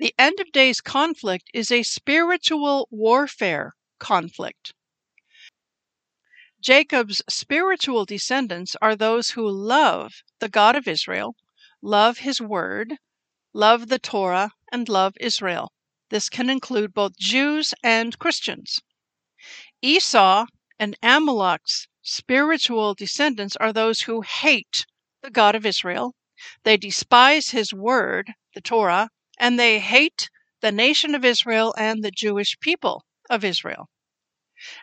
The 0.00 0.12
end 0.18 0.40
of 0.40 0.50
days 0.50 0.80
conflict 0.80 1.50
is 1.54 1.70
a 1.70 1.84
spiritual 1.84 2.88
warfare 2.90 3.74
conflict. 4.00 4.74
Jacob's 6.60 7.22
spiritual 7.28 8.04
descendants 8.04 8.74
are 8.82 8.96
those 8.96 9.30
who 9.30 9.48
love 9.48 10.24
the 10.40 10.48
God 10.48 10.74
of 10.74 10.88
Israel, 10.88 11.36
love 11.80 12.18
his 12.18 12.40
word, 12.40 12.96
love 13.52 13.86
the 13.86 14.00
Torah, 14.00 14.50
and 14.72 14.88
love 14.88 15.14
Israel. 15.20 15.72
This 16.12 16.28
can 16.28 16.50
include 16.50 16.92
both 16.92 17.16
Jews 17.16 17.72
and 17.82 18.18
Christians. 18.18 18.80
Esau 19.80 20.44
and 20.78 20.94
Amalek's 21.02 21.88
spiritual 22.02 22.92
descendants 22.92 23.56
are 23.56 23.72
those 23.72 24.02
who 24.02 24.20
hate 24.20 24.84
the 25.22 25.30
God 25.30 25.54
of 25.54 25.64
Israel, 25.64 26.14
they 26.64 26.76
despise 26.76 27.48
his 27.48 27.72
word, 27.72 28.34
the 28.54 28.60
Torah, 28.60 29.08
and 29.38 29.58
they 29.58 29.80
hate 29.80 30.28
the 30.60 30.70
nation 30.70 31.14
of 31.14 31.24
Israel 31.24 31.74
and 31.78 32.04
the 32.04 32.10
Jewish 32.10 32.58
people 32.60 33.06
of 33.30 33.42
Israel. 33.42 33.88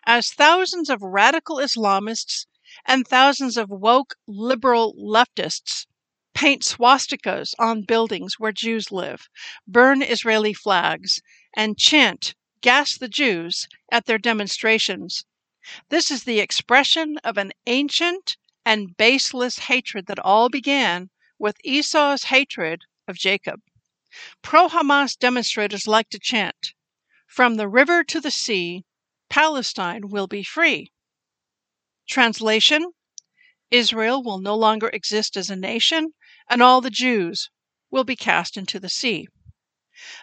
As 0.07 0.31
thousands 0.31 0.89
of 0.89 1.03
radical 1.03 1.57
Islamists 1.57 2.47
and 2.87 3.07
thousands 3.07 3.55
of 3.55 3.69
woke 3.69 4.15
liberal 4.25 4.95
leftists 4.97 5.85
paint 6.39 6.63
swastikas 6.63 7.53
on 7.59 7.81
buildings 7.81 8.39
where 8.39 8.53
Jews 8.53 8.93
live, 8.93 9.27
burn 9.67 10.01
Israeli 10.01 10.53
flags, 10.53 11.21
and 11.53 11.77
chant, 11.77 12.33
Gas 12.61 12.97
the 12.97 13.09
Jews, 13.09 13.67
at 13.91 14.05
their 14.05 14.17
demonstrations, 14.17 15.25
this 15.89 16.09
is 16.09 16.23
the 16.23 16.39
expression 16.39 17.17
of 17.25 17.37
an 17.37 17.51
ancient 17.67 18.37
and 18.65 18.95
baseless 18.95 19.59
hatred 19.59 20.05
that 20.05 20.17
all 20.19 20.47
began 20.47 21.09
with 21.37 21.57
Esau's 21.65 22.23
hatred 22.23 22.83
of 23.05 23.17
Jacob. 23.17 23.59
Pro 24.41 24.69
Hamas 24.69 25.19
demonstrators 25.19 25.87
like 25.87 26.09
to 26.09 26.19
chant, 26.19 26.73
From 27.27 27.55
the 27.55 27.67
river 27.67 28.01
to 28.05 28.21
the 28.21 28.31
sea, 28.31 28.85
Palestine 29.29 30.07
will 30.07 30.27
be 30.27 30.43
free. 30.43 30.93
Translation 32.07 32.93
Israel 33.71 34.23
will 34.23 34.39
no 34.39 34.55
longer 34.55 34.89
exist 34.93 35.35
as 35.35 35.49
a 35.49 35.55
nation, 35.57 36.13
and 36.49 36.61
all 36.61 36.81
the 36.81 36.89
Jews 36.89 37.49
will 37.91 38.03
be 38.03 38.15
cast 38.15 38.57
into 38.57 38.79
the 38.79 38.89
sea. 38.89 39.27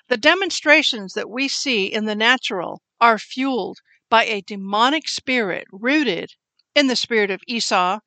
The 0.08 0.16
demonstrations 0.16 1.14
that 1.14 1.30
we 1.30 1.48
see 1.48 1.86
in 1.86 2.06
the 2.06 2.14
natural 2.14 2.82
are 3.00 3.18
fueled 3.18 3.78
by 4.08 4.24
a 4.24 4.40
demonic 4.40 5.08
spirit 5.08 5.66
rooted 5.70 6.30
in 6.74 6.86
the 6.86 6.96
spirit 6.96 7.30
of 7.30 7.42
Esau, 7.46 8.00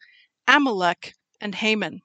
Amalek, 0.47 1.13
and 1.39 1.55
Haman. 1.55 2.01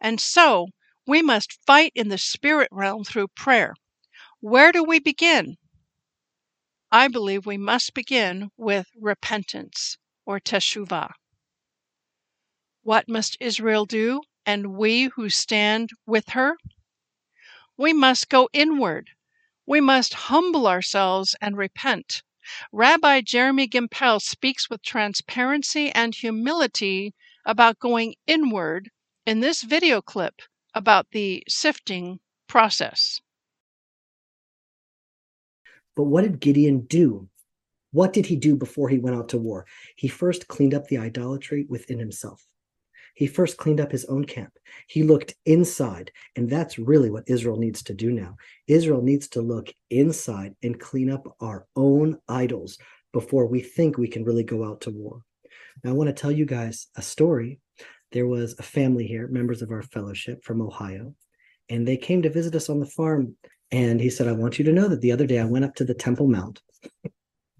And 0.00 0.20
so 0.20 0.68
we 1.06 1.22
must 1.22 1.58
fight 1.66 1.92
in 1.94 2.08
the 2.08 2.18
spirit 2.18 2.68
realm 2.70 3.04
through 3.04 3.28
prayer. 3.28 3.74
Where 4.40 4.72
do 4.72 4.82
we 4.82 4.98
begin? 4.98 5.56
I 6.92 7.08
believe 7.08 7.46
we 7.46 7.56
must 7.56 7.94
begin 7.94 8.50
with 8.56 8.86
repentance 9.00 9.98
or 10.24 10.38
teshuvah. 10.38 11.10
What 12.82 13.08
must 13.08 13.36
Israel 13.40 13.86
do 13.86 14.22
and 14.46 14.74
we 14.74 15.10
who 15.16 15.28
stand 15.28 15.90
with 16.06 16.30
her? 16.30 16.56
We 17.76 17.92
must 17.92 18.30
go 18.30 18.48
inward. 18.52 19.10
We 19.66 19.80
must 19.80 20.14
humble 20.14 20.66
ourselves 20.66 21.34
and 21.40 21.56
repent. 21.56 22.22
Rabbi 22.72 23.22
Jeremy 23.22 23.66
Gimpel 23.66 24.22
speaks 24.22 24.70
with 24.70 24.82
transparency 24.82 25.90
and 25.90 26.14
humility 26.14 27.12
about 27.44 27.80
going 27.80 28.14
inward 28.26 28.88
in 29.26 29.40
this 29.40 29.62
video 29.62 30.00
clip 30.00 30.40
about 30.72 31.08
the 31.10 31.42
sifting 31.48 32.20
process. 32.46 33.20
But 35.96 36.04
what 36.04 36.22
did 36.22 36.40
Gideon 36.40 36.80
do? 36.82 37.28
What 37.90 38.12
did 38.12 38.26
he 38.26 38.36
do 38.36 38.54
before 38.54 38.88
he 38.88 38.98
went 38.98 39.16
out 39.16 39.30
to 39.30 39.38
war? 39.38 39.66
He 39.96 40.06
first 40.06 40.48
cleaned 40.48 40.74
up 40.74 40.86
the 40.86 40.98
idolatry 40.98 41.66
within 41.68 41.98
himself. 41.98 42.46
He 43.16 43.26
first 43.26 43.56
cleaned 43.56 43.80
up 43.80 43.90
his 43.90 44.04
own 44.04 44.26
camp. 44.26 44.52
He 44.88 45.02
looked 45.02 45.34
inside. 45.46 46.12
And 46.36 46.50
that's 46.50 46.78
really 46.78 47.10
what 47.10 47.24
Israel 47.26 47.56
needs 47.56 47.82
to 47.84 47.94
do 47.94 48.12
now. 48.12 48.36
Israel 48.68 49.00
needs 49.00 49.26
to 49.28 49.40
look 49.40 49.72
inside 49.88 50.54
and 50.62 50.78
clean 50.78 51.10
up 51.10 51.26
our 51.40 51.66
own 51.74 52.18
idols 52.28 52.78
before 53.14 53.46
we 53.46 53.60
think 53.60 53.96
we 53.96 54.06
can 54.06 54.22
really 54.22 54.44
go 54.44 54.64
out 54.64 54.82
to 54.82 54.90
war. 54.90 55.22
Now, 55.82 55.90
I 55.90 55.94
want 55.94 56.08
to 56.08 56.12
tell 56.12 56.30
you 56.30 56.44
guys 56.44 56.88
a 56.94 57.00
story 57.02 57.58
there 58.12 58.26
was 58.26 58.54
a 58.58 58.62
family 58.62 59.06
here, 59.06 59.28
members 59.28 59.62
of 59.62 59.70
our 59.70 59.82
fellowship 59.82 60.44
from 60.44 60.60
Ohio, 60.60 61.14
and 61.70 61.88
they 61.88 61.96
came 61.96 62.20
to 62.20 62.30
visit 62.30 62.54
us 62.54 62.68
on 62.68 62.80
the 62.80 62.86
farm. 62.86 63.34
And 63.72 63.98
he 63.98 64.10
said, 64.10 64.28
I 64.28 64.32
want 64.32 64.58
you 64.58 64.64
to 64.66 64.72
know 64.72 64.88
that 64.88 65.00
the 65.00 65.12
other 65.12 65.26
day 65.26 65.40
I 65.40 65.44
went 65.44 65.64
up 65.64 65.74
to 65.76 65.84
the 65.84 65.94
Temple 65.94 66.28
Mount 66.28 66.60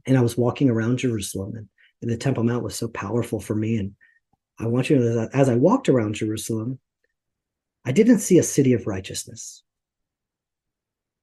and 0.07 0.19
I 0.19 0.21
was 0.21 0.37
walking 0.37 0.69
around 0.69 0.99
Jerusalem, 0.99 1.55
and, 1.57 1.69
and 2.03 2.11
the 2.11 2.17
Temple 2.19 2.45
Mount 2.45 2.63
was 2.63 2.77
so 2.77 2.89
powerful 2.89 3.41
for 3.41 3.55
me. 3.55 3.77
And 3.79 3.95
I 4.59 4.67
want 4.67 4.91
you 4.91 4.97
to 4.97 5.03
know 5.03 5.15
that 5.17 5.35
as 5.35 5.49
I 5.49 5.55
walked 5.55 5.89
around 5.89 6.15
Jerusalem, 6.15 6.79
I 7.85 7.93
didn't 7.93 8.21
see 8.21 8.39
a 8.39 8.43
city 8.43 8.73
of 8.73 8.87
righteousness. 8.87 9.63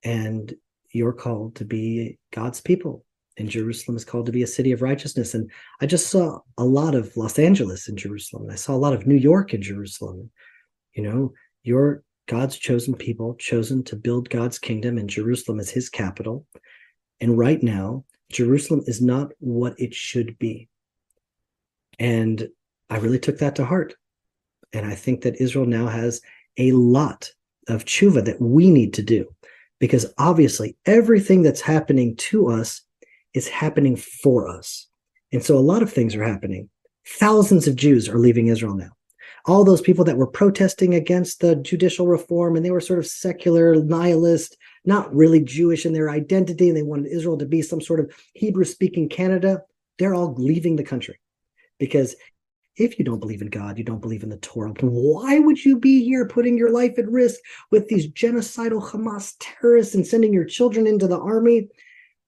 And 0.04 0.54
you're 0.91 1.13
called 1.13 1.56
to 1.56 1.65
be 1.65 2.19
God's 2.32 2.62
people 2.62 3.06
and 3.38 3.50
Jerusalem 3.50 3.98
is 3.98 4.06
called 4.06 4.28
to 4.28 4.32
be 4.32 4.43
a 4.43 4.48
city 4.48 4.72
of 4.72 4.82
righteousness. 4.82 5.34
And 5.34 5.50
I 5.82 5.86
just 5.86 6.08
saw 6.08 6.39
a 6.58 6.63
lot 6.63 6.93
of 6.93 7.15
Los 7.17 7.39
Angeles 7.39 7.88
in 7.88 7.98
Jerusalem. 7.98 8.43
And 8.43 8.52
I 8.52 8.56
saw 8.56 8.74
a 8.74 8.78
lot 8.78 8.93
of 8.93 9.08
New 9.08 9.15
York 9.15 9.54
in 9.54 9.62
Jerusalem. 9.62 10.30
You 10.93 11.04
know, 11.04 11.34
you're 11.63 12.04
God's 12.28 12.58
chosen 12.58 12.93
people, 12.93 13.36
chosen 13.36 13.84
to 13.86 13.96
build 13.96 14.30
God's 14.30 14.60
kingdom, 14.60 14.98
and 14.98 15.10
Jerusalem 15.10 15.60
is 15.60 15.69
his 15.69 15.89
capital. 15.89 16.46
And 17.19 17.38
right 17.38 17.62
now, 17.62 18.06
Jerusalem 18.32 18.84
is 18.86 19.02
not 19.02 19.32
what 19.39 19.80
it 19.80 19.93
should 19.93 20.38
be. 20.38 20.69
And 22.00 22.48
I 22.93 22.97
really 22.97 23.19
took 23.19 23.39
that 23.39 23.56
to 23.56 23.65
heart. 23.65 23.95
And 24.71 24.86
I 24.86 24.93
think 24.93 25.21
that 25.21 25.41
Israel 25.41 25.65
now 25.65 25.88
has 25.88 26.21
a 26.58 26.71
lot 26.73 27.32
of 27.67 27.86
tshuva 27.86 28.23
that 28.25 28.39
we 28.39 28.69
need 28.69 28.93
to 28.93 29.01
do 29.01 29.27
because 29.79 30.13
obviously 30.17 30.75
everything 30.86 31.41
that's 31.41 31.62
happening 31.62 32.15
to 32.17 32.49
us 32.49 32.82
is 33.34 33.47
happening 33.47 33.95
for 33.95 34.47
us. 34.47 34.88
And 35.32 35.43
so 35.43 35.58
a 35.58 35.60
lot 35.60 35.82
of 35.82 35.91
things 35.91 36.15
are 36.15 36.23
happening. 36.23 36.69
Thousands 37.08 37.67
of 37.67 37.75
Jews 37.75 38.08
are 38.08 38.19
leaving 38.19 38.47
Israel 38.47 38.75
now. 38.75 38.91
All 39.45 39.63
those 39.63 39.82
people 39.82 40.06
that 40.06 40.17
were 40.17 40.27
protesting 40.27 40.93
against 40.93 41.41
the 41.41 41.56
judicial 41.56 42.08
reform 42.08 42.56
and 42.56 42.63
they 42.63 42.71
were 42.71 42.79
sort 42.79 42.99
of 42.99 43.08
secular, 43.08 43.75
nihilist, 43.75 44.56
not 44.86 45.13
really 45.13 45.41
Jewish 45.41 45.86
in 45.86 45.93
their 45.93 46.10
identity, 46.10 46.69
and 46.69 46.77
they 46.77 46.84
wanted 46.84 47.12
Israel 47.12 47.38
to 47.39 47.45
be 47.45 47.62
some 47.62 47.82
sort 47.82 47.99
of 47.99 48.13
Hebrew 48.34 48.65
speaking 48.65 49.10
Canada, 49.10 49.63
they're 49.97 50.13
all 50.13 50.36
leaving 50.36 50.75
the 50.75 50.84
country 50.84 51.19
because 51.79 52.15
if 52.75 52.97
you 52.97 53.05
don't 53.05 53.19
believe 53.19 53.41
in 53.41 53.49
God, 53.49 53.77
you 53.77 53.83
don't 53.83 54.01
believe 54.01 54.23
in 54.23 54.29
the 54.29 54.38
Torah, 54.38 54.73
why 54.81 55.39
would 55.39 55.63
you 55.63 55.77
be 55.77 56.03
here 56.03 56.27
putting 56.27 56.57
your 56.57 56.71
life 56.71 56.97
at 56.97 57.09
risk 57.09 57.39
with 57.71 57.88
these 57.88 58.12
genocidal 58.12 58.83
Hamas 58.83 59.36
terrorists 59.39 59.93
and 59.95 60.05
sending 60.05 60.33
your 60.33 60.45
children 60.45 60.88
into 60.88 61.07
the 61.07 61.19
army? 61.19 61.67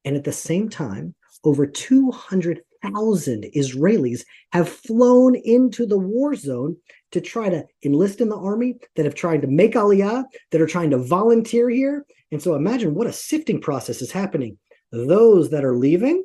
And 0.03 0.15
at 0.15 0.23
the 0.23 0.31
same 0.31 0.69
time, 0.69 1.15
over 1.43 1.65
200,000 1.65 3.45
Israelis 3.55 4.25
have 4.51 4.69
flown 4.69 5.35
into 5.35 5.85
the 5.85 5.97
war 5.97 6.35
zone 6.35 6.77
to 7.11 7.21
try 7.21 7.49
to 7.49 7.65
enlist 7.83 8.21
in 8.21 8.29
the 8.29 8.37
army, 8.37 8.75
that 8.95 9.05
have 9.05 9.15
tried 9.15 9.41
to 9.41 9.47
make 9.47 9.73
aliyah, 9.73 10.25
that 10.51 10.61
are 10.61 10.67
trying 10.67 10.91
to 10.91 10.97
volunteer 10.97 11.69
here. 11.69 12.05
And 12.31 12.41
so 12.41 12.55
imagine 12.55 12.93
what 12.93 13.07
a 13.07 13.13
sifting 13.13 13.61
process 13.61 14.01
is 14.01 14.11
happening. 14.11 14.57
Those 14.91 15.49
that 15.49 15.65
are 15.65 15.75
leaving 15.75 16.23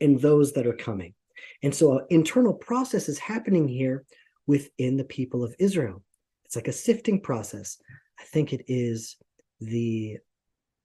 and 0.00 0.20
those 0.20 0.52
that 0.52 0.66
are 0.66 0.76
coming. 0.76 1.14
And 1.62 1.74
so 1.74 1.98
an 1.98 2.06
internal 2.10 2.54
process 2.54 3.08
is 3.08 3.18
happening 3.18 3.66
here 3.66 4.04
within 4.46 4.96
the 4.96 5.04
people 5.04 5.44
of 5.44 5.54
Israel. 5.58 6.02
It's 6.44 6.56
like 6.56 6.68
a 6.68 6.72
sifting 6.72 7.20
process. 7.20 7.78
I 8.18 8.24
think 8.24 8.52
it 8.52 8.64
is 8.68 9.16
the 9.60 10.18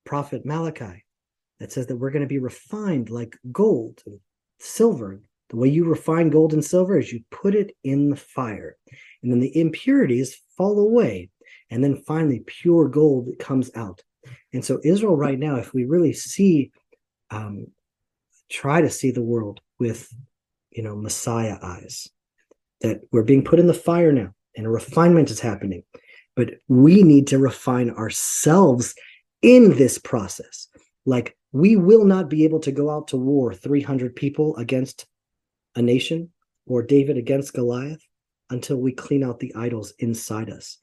prophet 0.06 0.46
Malachi 0.46 1.04
that 1.60 1.72
says 1.72 1.88
that 1.88 1.96
we're 1.96 2.12
going 2.12 2.24
to 2.24 2.28
be 2.28 2.40
refined 2.40 3.10
like 3.10 3.38
gold 3.52 4.02
and 4.06 4.20
silver. 4.60 5.22
The 5.50 5.56
way 5.56 5.70
you 5.70 5.86
refine 5.86 6.30
gold 6.30 6.54
and 6.54 6.66
silver 6.66 6.98
is 6.98 7.14
you 7.14 7.24
put 7.30 7.56
it 7.56 7.76
in 7.84 8.10
the 8.10 8.16
fire, 8.16 8.76
and 9.22 9.32
then 9.32 9.40
the 9.40 9.56
impurities 9.58 10.42
fall 10.58 10.80
away. 10.80 11.30
And 11.70 11.84
then 11.84 12.04
finally, 12.08 12.44
pure 12.46 12.88
gold 12.88 13.30
comes 13.40 13.70
out. 13.76 14.02
And 14.52 14.64
so, 14.64 14.80
Israel, 14.84 15.16
right 15.16 15.38
now, 15.38 15.58
if 15.58 15.74
we 15.74 15.86
really 15.86 16.14
see, 16.14 16.72
um, 17.30 17.68
try 18.50 18.82
to 18.82 18.90
see 18.90 19.12
the 19.12 19.22
world 19.22 19.62
with 19.80 20.12
you 20.76 20.84
know, 20.84 20.96
Messiah 20.96 21.58
eyes. 21.62 22.08
That 22.82 23.02
we're 23.12 23.24
being 23.24 23.46
put 23.46 23.60
in 23.60 23.68
the 23.68 23.74
fire 23.74 24.12
now 24.12 24.34
and 24.56 24.66
a 24.66 24.70
refinement 24.70 25.30
is 25.30 25.40
happening. 25.40 25.84
But 26.36 26.56
we 26.68 27.04
need 27.04 27.28
to 27.28 27.38
refine 27.38 27.92
ourselves 27.92 28.94
in 29.42 29.76
this 29.78 29.98
process. 29.98 30.68
Like 31.06 31.38
we 31.52 31.76
will 31.76 32.06
not 32.06 32.30
be 32.30 32.44
able 32.44 32.60
to 32.62 32.72
go 32.72 32.90
out 32.90 33.08
to 33.10 33.18
war 33.18 33.54
300 33.54 34.16
people 34.16 34.56
against 34.58 35.06
a 35.76 35.82
nation 35.82 36.32
or 36.66 36.82
David 36.82 37.18
against 37.18 37.54
Goliath 37.54 38.02
until 38.50 38.78
we 38.78 38.94
clean 38.94 39.24
out 39.24 39.40
the 39.40 39.54
idols 39.56 39.94
inside 40.00 40.50
us. 40.50 40.78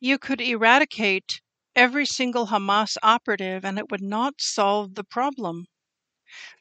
You 0.00 0.18
could 0.18 0.40
eradicate 0.40 1.40
every 1.74 2.06
single 2.06 2.46
Hamas 2.46 2.96
operative 3.02 3.64
and 3.64 3.78
it 3.78 3.90
would 3.90 4.02
not 4.02 4.34
solve 4.38 4.94
the 4.94 5.04
problem. 5.04 5.66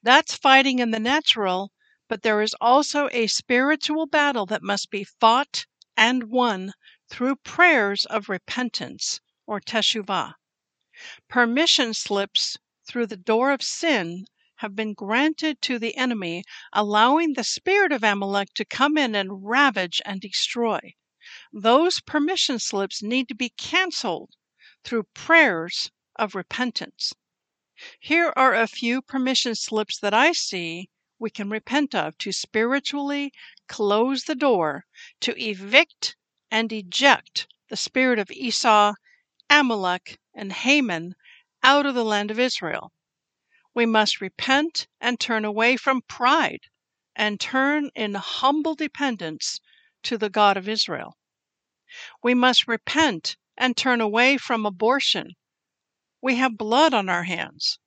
That's 0.02 0.34
fighting 0.34 0.80
in 0.80 0.92
the 0.92 1.00
natural, 1.00 1.74
but 2.08 2.22
there 2.24 2.42
is 2.42 2.56
also 2.62 3.10
a 3.12 3.28
spiritual 3.28 4.06
battle 4.06 4.46
that 4.46 4.64
must 4.64 4.90
be 4.90 5.04
fought 5.04 5.66
and 5.98 6.30
won 6.30 6.72
through 7.10 7.36
prayers 7.44 8.06
of 8.06 8.30
repentance 8.30 9.20
or 9.46 9.60
teshuvah. 9.60 10.36
Permission 11.28 11.94
slips 11.94 12.56
through 12.88 13.08
the 13.08 13.18
door 13.18 13.52
of 13.52 13.62
sin 13.62 14.26
have 14.60 14.74
been 14.74 14.94
granted 14.94 15.62
to 15.64 15.78
the 15.78 15.98
enemy, 15.98 16.46
allowing 16.72 17.34
the 17.34 17.44
spirit 17.44 17.92
of 17.92 18.06
Amalek 18.06 18.54
to 18.54 18.64
come 18.64 18.98
in 18.98 19.16
and 19.16 19.46
ravage 19.46 20.02
and 20.06 20.22
destroy. 20.22 20.80
Those 21.52 22.00
permission 22.00 22.58
slips 22.60 23.04
need 23.04 23.28
to 23.28 23.36
be 23.36 23.50
canceled 23.50 24.32
through 24.86 25.08
prayers 25.14 25.92
of 26.16 26.36
repentance. 26.36 27.12
Here 28.00 28.34
are 28.36 28.56
a 28.56 28.66
few 28.66 29.04
permission 29.04 29.54
slips 29.54 30.00
that 30.00 30.12
I 30.12 30.32
see 30.32 30.90
we 31.20 31.30
can 31.30 31.48
repent 31.52 31.94
of 31.94 32.18
to 32.18 32.32
spiritually 32.32 33.32
close 33.68 34.24
the 34.24 34.34
door, 34.34 34.88
to 35.20 35.40
evict 35.40 36.16
and 36.50 36.74
eject 36.74 37.46
the 37.70 37.78
spirit 37.78 38.18
of 38.18 38.32
Esau, 38.32 38.96
Amalek, 39.48 40.18
and 40.34 40.54
Haman 40.54 41.14
out 41.62 41.86
of 41.86 41.94
the 41.94 42.04
land 42.04 42.32
of 42.32 42.40
Israel. 42.40 42.92
We 43.76 43.86
must 43.86 44.22
repent 44.22 44.88
and 45.00 45.20
turn 45.20 45.46
away 45.46 45.78
from 45.78 46.02
pride 46.02 46.62
and 47.16 47.40
turn 47.40 47.92
in 47.94 48.16
humble 48.16 48.74
dependence 48.74 49.60
to 50.02 50.18
the 50.18 50.32
God 50.32 50.58
of 50.58 50.68
Israel. 50.68 51.16
We 52.24 52.34
must 52.34 52.68
repent 52.68 53.38
and 53.56 53.78
turn 53.78 54.02
away 54.02 54.38
from 54.38 54.66
abortion 54.66 55.36
we 56.28 56.36
have 56.36 56.58
blood 56.58 56.94
on 56.94 57.08
our 57.08 57.24
hands. 57.24 57.80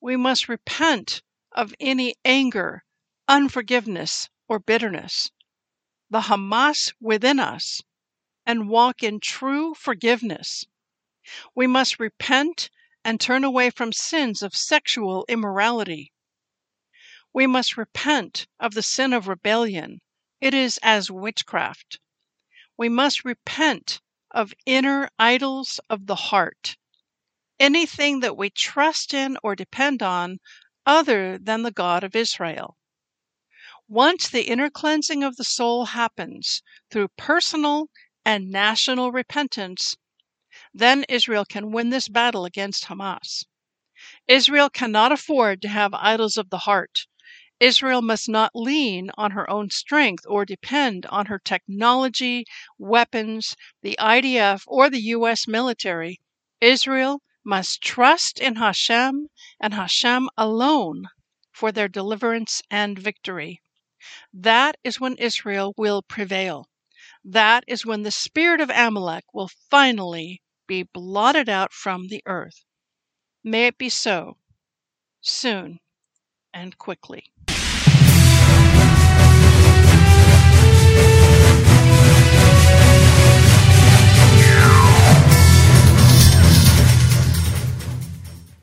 We 0.00 0.16
must 0.16 0.48
repent 0.48 1.20
of 1.52 1.74
any 1.78 2.14
anger, 2.24 2.82
unforgiveness, 3.28 4.30
or 4.48 4.58
bitterness, 4.58 5.30
the 6.08 6.22
Hamas 6.22 6.94
within 6.98 7.38
us, 7.38 7.82
and 8.46 8.70
walk 8.70 9.02
in 9.02 9.20
true 9.20 9.74
forgiveness. 9.74 10.64
We 11.54 11.66
must 11.66 12.00
repent 12.00 12.70
and 13.04 13.20
turn 13.20 13.44
away 13.44 13.68
from 13.68 13.92
sins 13.92 14.40
of 14.42 14.56
sexual 14.56 15.26
immorality. 15.28 16.10
We 17.34 17.46
must 17.46 17.76
repent 17.76 18.46
of 18.58 18.72
the 18.72 18.82
sin 18.82 19.12
of 19.12 19.28
rebellion. 19.28 20.00
It 20.40 20.54
is 20.54 20.78
as 20.82 21.10
witchcraft. 21.10 22.00
We 22.78 22.88
must 22.88 23.26
repent 23.26 24.00
of 24.30 24.54
inner 24.64 25.10
idols 25.18 25.80
of 25.90 26.06
the 26.06 26.16
heart 26.16 26.78
anything 27.60 28.20
that 28.20 28.36
we 28.36 28.50
trust 28.50 29.12
in 29.12 29.36
or 29.42 29.56
depend 29.56 30.02
on 30.02 30.38
other 30.86 31.38
than 31.38 31.62
the 31.62 31.70
God 31.70 32.04
of 32.04 32.14
Israel. 32.14 32.76
Once 33.88 34.28
the 34.28 34.48
inner 34.48 34.70
cleansing 34.70 35.24
of 35.24 35.36
the 35.36 35.44
soul 35.44 35.86
happens 35.86 36.62
through 36.90 37.08
personal 37.16 37.88
and 38.24 38.50
national 38.50 39.12
repentance, 39.12 39.96
then 40.74 41.04
Israel 41.08 41.44
can 41.44 41.72
win 41.72 41.90
this 41.90 42.08
battle 42.08 42.44
against 42.44 42.84
Hamas. 42.84 43.44
Israel 44.26 44.70
cannot 44.70 45.10
afford 45.10 45.60
to 45.62 45.68
have 45.68 45.94
idols 45.94 46.36
of 46.36 46.50
the 46.50 46.58
heart. 46.58 47.06
Israel 47.58 48.02
must 48.02 48.28
not 48.28 48.52
lean 48.54 49.10
on 49.16 49.32
her 49.32 49.48
own 49.50 49.70
strength 49.70 50.24
or 50.28 50.44
depend 50.44 51.06
on 51.06 51.26
her 51.26 51.38
technology, 51.38 52.44
weapons, 52.78 53.56
the 53.82 53.96
IDF, 53.98 54.62
or 54.66 54.88
the 54.88 55.00
U.S. 55.00 55.48
military. 55.48 56.20
Israel 56.60 57.20
must 57.48 57.80
trust 57.80 58.38
in 58.38 58.56
Hashem 58.56 59.26
and 59.58 59.72
Hashem 59.72 60.28
alone 60.36 61.08
for 61.50 61.72
their 61.72 61.88
deliverance 61.88 62.60
and 62.70 62.98
victory. 62.98 63.62
That 64.34 64.76
is 64.84 65.00
when 65.00 65.16
Israel 65.16 65.72
will 65.78 66.02
prevail. 66.02 66.68
That 67.24 67.64
is 67.66 67.86
when 67.86 68.02
the 68.02 68.10
spirit 68.10 68.60
of 68.60 68.70
Amalek 68.70 69.24
will 69.32 69.48
finally 69.70 70.42
be 70.66 70.82
blotted 70.82 71.48
out 71.48 71.72
from 71.72 72.08
the 72.08 72.22
earth. 72.26 72.66
May 73.42 73.68
it 73.68 73.78
be 73.78 73.88
so, 73.88 74.36
soon 75.22 75.80
and 76.52 76.76
quickly. 76.76 77.32